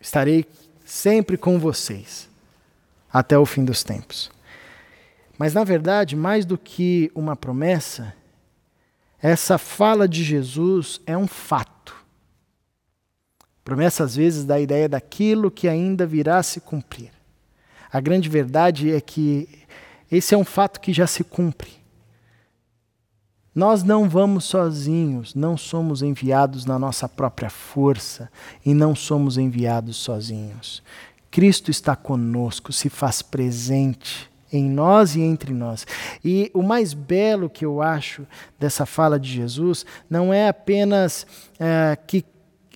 [0.00, 0.46] estarei
[0.84, 2.28] sempre com vocês
[3.12, 4.30] até o fim dos tempos.
[5.38, 8.14] Mas na verdade, mais do que uma promessa,
[9.20, 11.81] essa fala de Jesus é um fato.
[13.64, 17.10] Promessa às vezes dá a ideia daquilo que ainda virá a se cumprir.
[17.92, 19.48] A grande verdade é que
[20.10, 21.82] esse é um fato que já se cumpre.
[23.54, 28.30] Nós não vamos sozinhos, não somos enviados na nossa própria força
[28.64, 30.82] e não somos enviados sozinhos.
[31.30, 35.86] Cristo está conosco, se faz presente em nós e entre nós.
[36.24, 38.26] E o mais belo que eu acho
[38.58, 41.26] dessa fala de Jesus não é apenas
[41.58, 42.24] é, que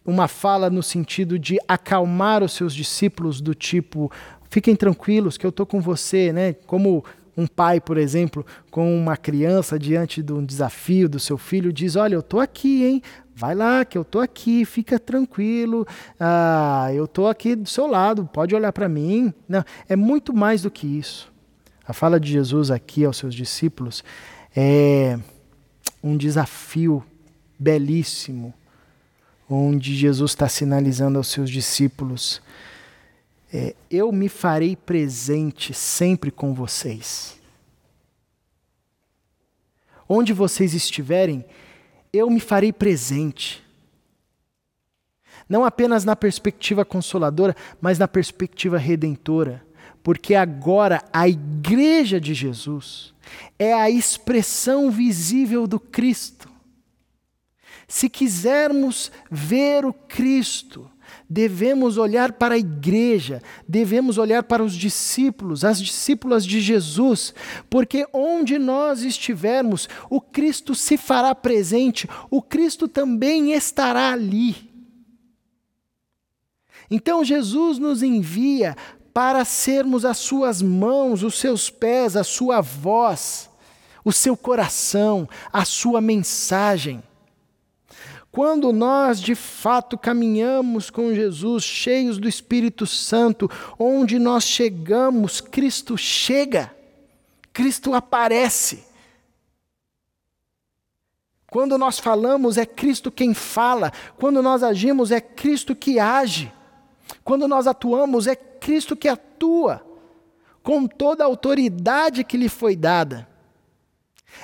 [0.07, 4.11] uma fala no sentido de acalmar os seus discípulos do tipo
[4.49, 6.55] fiquem tranquilos que eu estou com você, né?
[6.67, 7.05] Como
[7.37, 11.97] um pai, por exemplo, com uma criança diante de um desafio do seu filho, diz:
[11.97, 13.03] Olha, eu estou aqui, hein?
[13.35, 15.87] Vai lá, que eu estou aqui, fica tranquilo,
[16.19, 19.31] ah, eu estou aqui do seu lado, pode olhar para mim.
[19.47, 21.31] Não, é muito mais do que isso.
[21.87, 24.03] A fala de Jesus aqui aos seus discípulos
[24.57, 25.19] é
[26.03, 27.05] um desafio
[27.59, 28.55] belíssimo,
[29.49, 32.43] onde Jesus está sinalizando aos seus discípulos
[33.53, 37.39] é, eu me farei presente sempre com vocês.
[40.09, 41.45] Onde vocês estiverem,
[42.13, 43.65] eu me farei presente.
[45.49, 49.65] Não apenas na perspectiva consoladora, mas na perspectiva redentora.
[50.03, 53.15] Porque agora a igreja de Jesus
[53.59, 56.49] é a expressão visível do Cristo.
[57.89, 60.91] Se quisermos ver o Cristo,
[61.29, 67.33] devemos olhar para a igreja, devemos olhar para os discípulos, as discípulas de Jesus,
[67.71, 74.75] porque onde nós estivermos, o Cristo se fará presente, o Cristo também estará ali.
[76.91, 78.77] Então Jesus nos envia
[79.13, 83.49] para sermos as suas mãos, os seus pés, a sua voz,
[84.05, 87.03] o seu coração, a sua mensagem.
[88.37, 95.97] Quando nós de fato caminhamos com Jesus, cheios do Espírito Santo, onde nós chegamos, Cristo
[95.97, 96.71] chega,
[97.51, 98.85] Cristo aparece.
[101.51, 103.91] Quando nós falamos, é Cristo quem fala.
[104.19, 106.53] Quando nós agimos, é Cristo que age.
[107.25, 109.83] Quando nós atuamos, é Cristo que atua,
[110.63, 113.27] com toda a autoridade que lhe foi dada.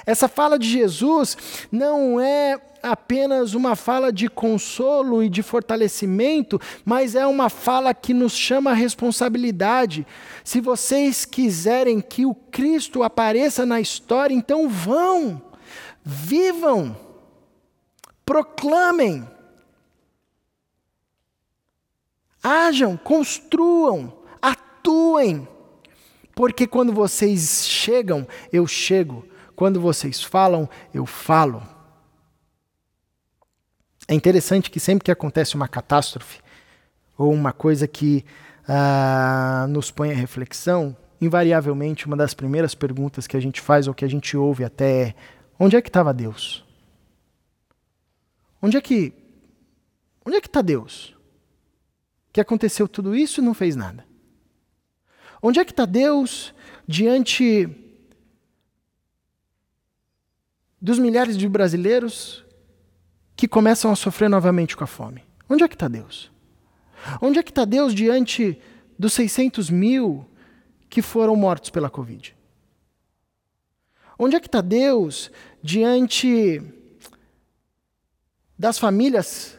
[0.05, 1.37] Essa fala de Jesus
[1.71, 8.13] não é apenas uma fala de consolo e de fortalecimento, mas é uma fala que
[8.13, 10.05] nos chama a responsabilidade.
[10.43, 15.41] Se vocês quiserem que o Cristo apareça na história, então vão,
[16.03, 16.97] vivam,
[18.27, 19.29] proclamem,
[22.43, 25.47] ajam, construam, atuem,
[26.35, 29.25] porque quando vocês chegam, eu chego.
[29.63, 31.63] Quando vocês falam, eu falo.
[34.09, 36.41] É interessante que sempre que acontece uma catástrofe
[37.17, 38.25] ou uma coisa que
[38.65, 43.95] uh, nos põe à reflexão, invariavelmente uma das primeiras perguntas que a gente faz ou
[43.95, 45.15] que a gente ouve até é:
[45.61, 46.65] onde é que estava Deus?
[48.61, 49.13] Onde é que
[50.27, 51.17] onde é que está Deus?
[52.33, 54.05] Que aconteceu tudo isso e não fez nada.
[55.41, 56.53] Onde é que está Deus
[56.85, 57.82] diante
[60.83, 62.45] dos milhares de brasileiros
[63.37, 65.23] que começam a sofrer novamente com a fome?
[65.49, 66.29] Onde é que está Deus?
[67.21, 68.61] Onde é que está Deus diante
[68.99, 70.29] dos 600 mil
[70.91, 72.37] que foram mortos pela Covid?
[74.19, 75.31] Onde é que está Deus
[75.63, 76.61] diante
[78.59, 79.57] das famílias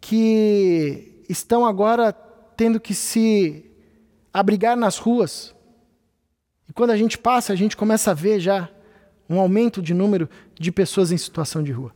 [0.00, 2.12] que estão agora
[2.56, 3.68] tendo que se
[4.32, 5.54] abrigar nas ruas?
[6.68, 8.71] E quando a gente passa, a gente começa a ver já
[9.32, 11.92] um aumento de número de pessoas em situação de rua.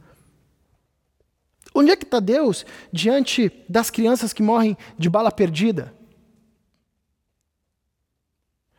[1.74, 5.92] Onde é que está Deus diante das crianças que morrem de bala perdida?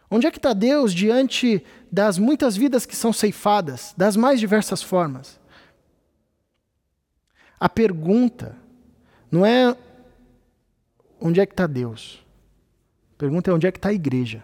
[0.09, 4.81] Onde é que está Deus diante das muitas vidas que são ceifadas, das mais diversas
[4.81, 5.39] formas?
[7.59, 8.55] A pergunta
[9.29, 9.75] não é
[11.19, 12.25] onde é que está Deus.
[13.13, 14.43] A pergunta é onde é que está a igreja.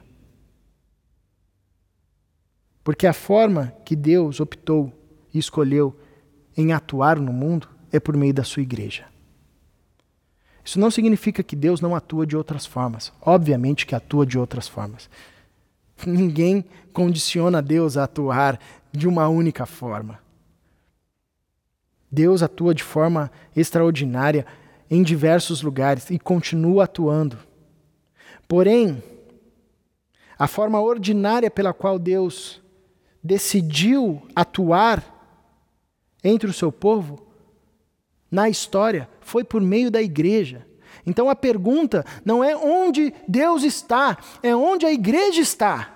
[2.84, 4.91] Porque a forma que Deus optou
[5.34, 5.95] e escolheu
[6.55, 9.05] em atuar no mundo é por meio da sua igreja.
[10.65, 13.11] Isso não significa que Deus não atua de outras formas.
[13.21, 15.09] Obviamente que atua de outras formas.
[16.05, 18.59] Ninguém condiciona Deus a atuar
[18.91, 20.19] de uma única forma.
[22.11, 24.45] Deus atua de forma extraordinária
[24.89, 27.38] em diversos lugares e continua atuando.
[28.47, 29.01] Porém,
[30.38, 32.62] a forma ordinária pela qual Deus
[33.24, 35.03] decidiu atuar
[36.24, 37.26] entre o seu povo
[38.30, 40.67] na história foi por meio da igreja.
[41.05, 45.93] Então a pergunta não é onde Deus está, é onde a igreja está.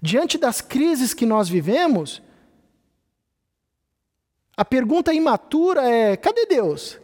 [0.00, 2.22] Diante das crises que nós vivemos,
[4.56, 6.98] a pergunta imatura é: cadê Deus?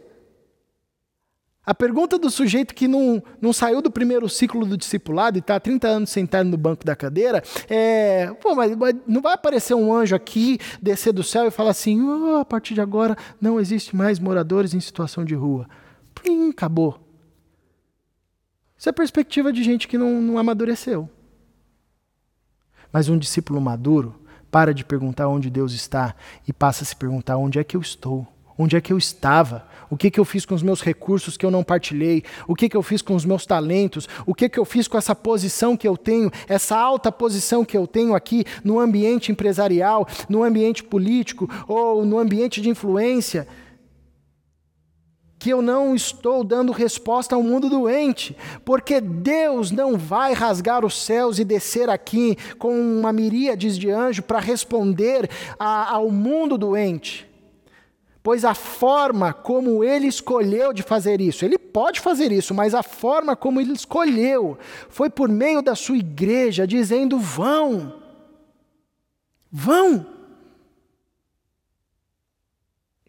[1.67, 5.57] A pergunta do sujeito que não, não saiu do primeiro ciclo do discipulado e está
[5.57, 9.73] há 30 anos sentado no banco da cadeira é: pô, mas, mas não vai aparecer
[9.73, 13.59] um anjo aqui, descer do céu e falar assim: oh, a partir de agora não
[13.59, 15.67] existe mais moradores em situação de rua.
[16.15, 17.05] Plim, acabou.
[18.77, 21.09] Isso é perspectiva de gente que não, não amadureceu.
[22.93, 24.15] Mas um discípulo maduro
[24.49, 26.15] para de perguntar onde Deus está
[26.47, 28.25] e passa a se perguntar onde é que eu estou.
[28.57, 29.67] Onde é que eu estava?
[29.89, 32.23] O que, que eu fiz com os meus recursos que eu não partilhei?
[32.47, 34.07] O que, que eu fiz com os meus talentos?
[34.25, 37.77] O que, que eu fiz com essa posição que eu tenho, essa alta posição que
[37.77, 43.47] eu tenho aqui no ambiente empresarial, no ambiente político ou no ambiente de influência?
[45.39, 48.35] que eu não estou dando resposta ao mundo doente,
[48.65, 54.25] porque Deus não vai rasgar os céus e descer aqui com uma miríade de anjos
[54.25, 55.29] para responder
[55.59, 57.26] a, ao mundo doente
[58.27, 62.83] pois a forma como ele escolheu de fazer isso, ele pode fazer isso, mas a
[62.83, 64.59] forma como ele escolheu
[64.89, 68.03] foi por meio da sua igreja, dizendo: vão,
[69.49, 70.05] vão.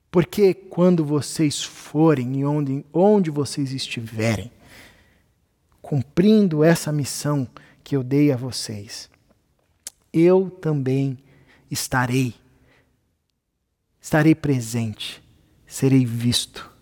[0.09, 4.53] Porque quando vocês forem e onde, onde vocês estiverem,
[5.83, 7.45] cumprindo essa missão
[7.83, 9.11] que eu dei a vocês,
[10.13, 11.19] eu também
[11.69, 12.37] estarei
[14.09, 15.23] estarei presente,
[15.67, 16.73] serei visto.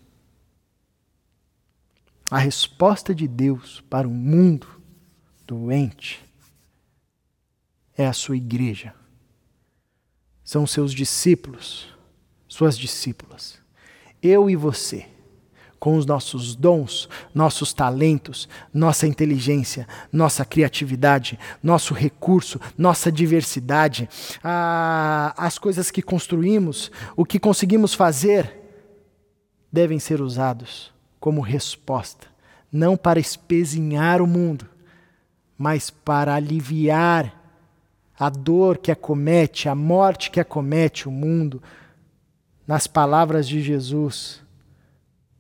[2.31, 4.81] A resposta de Deus para o mundo
[5.45, 6.25] doente
[7.97, 8.95] é a sua igreja.
[10.45, 11.93] São seus discípulos,
[12.47, 13.59] suas discípulas.
[14.23, 15.09] Eu e você
[15.87, 24.09] com os nossos dons, nossos talentos, nossa inteligência, nossa criatividade, nosso recurso, nossa diversidade,
[24.43, 28.53] a, as coisas que construímos, o que conseguimos fazer,
[29.71, 32.27] devem ser usados como resposta,
[32.73, 34.67] não para espezinhar o mundo,
[35.57, 37.33] mas para aliviar
[38.19, 41.63] a dor que acomete, a morte que acomete o mundo,
[42.67, 44.45] nas palavras de Jesus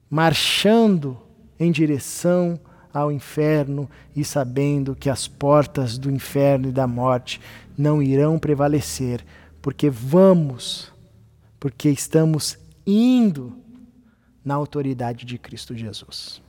[0.09, 1.19] marchando
[1.59, 2.59] em direção
[2.93, 7.41] ao inferno e sabendo que as portas do inferno e da morte
[7.77, 9.25] não irão prevalecer,
[9.61, 10.91] porque vamos,
[11.61, 13.53] porque estamos indo
[14.45, 16.41] na autoridade de Cristo Jesus.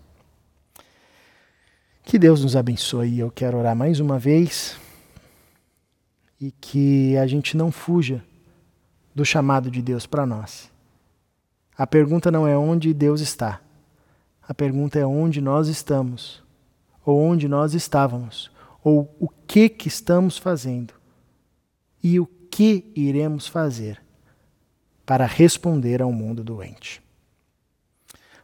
[2.03, 3.19] Que Deus nos abençoe.
[3.19, 4.77] Eu quero orar mais uma vez
[6.39, 8.23] e que a gente não fuja
[9.13, 10.71] do chamado de Deus para nós
[11.77, 13.61] a pergunta não é onde Deus está.
[14.41, 16.41] A pergunta é onde nós estamos,
[17.05, 18.49] ou onde nós estávamos,
[18.83, 20.93] ou o que que estamos fazendo
[22.01, 24.01] e o que iremos fazer
[25.05, 27.01] para responder ao mundo doente.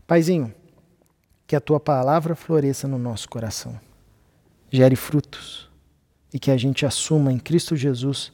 [0.05, 0.53] Paizinho,
[1.47, 3.79] que a tua palavra floresça no nosso coração,
[4.69, 5.69] gere frutos
[6.33, 8.31] e que a gente assuma em Cristo Jesus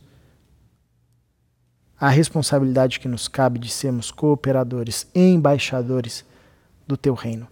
[1.99, 6.25] a responsabilidade que nos cabe de sermos cooperadores e embaixadores
[6.87, 7.47] do teu reino.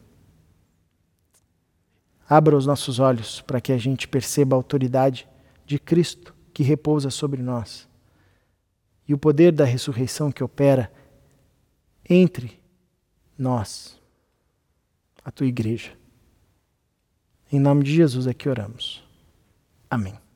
[2.30, 5.28] Abra os nossos olhos para que a gente perceba a autoridade
[5.66, 7.88] de Cristo que repousa sobre nós
[9.08, 10.92] e o poder da ressurreição que opera
[12.10, 12.60] entre
[13.38, 14.00] nós,
[15.24, 15.92] a tua igreja.
[17.52, 19.04] Em nome de Jesus é que oramos.
[19.90, 20.27] Amém.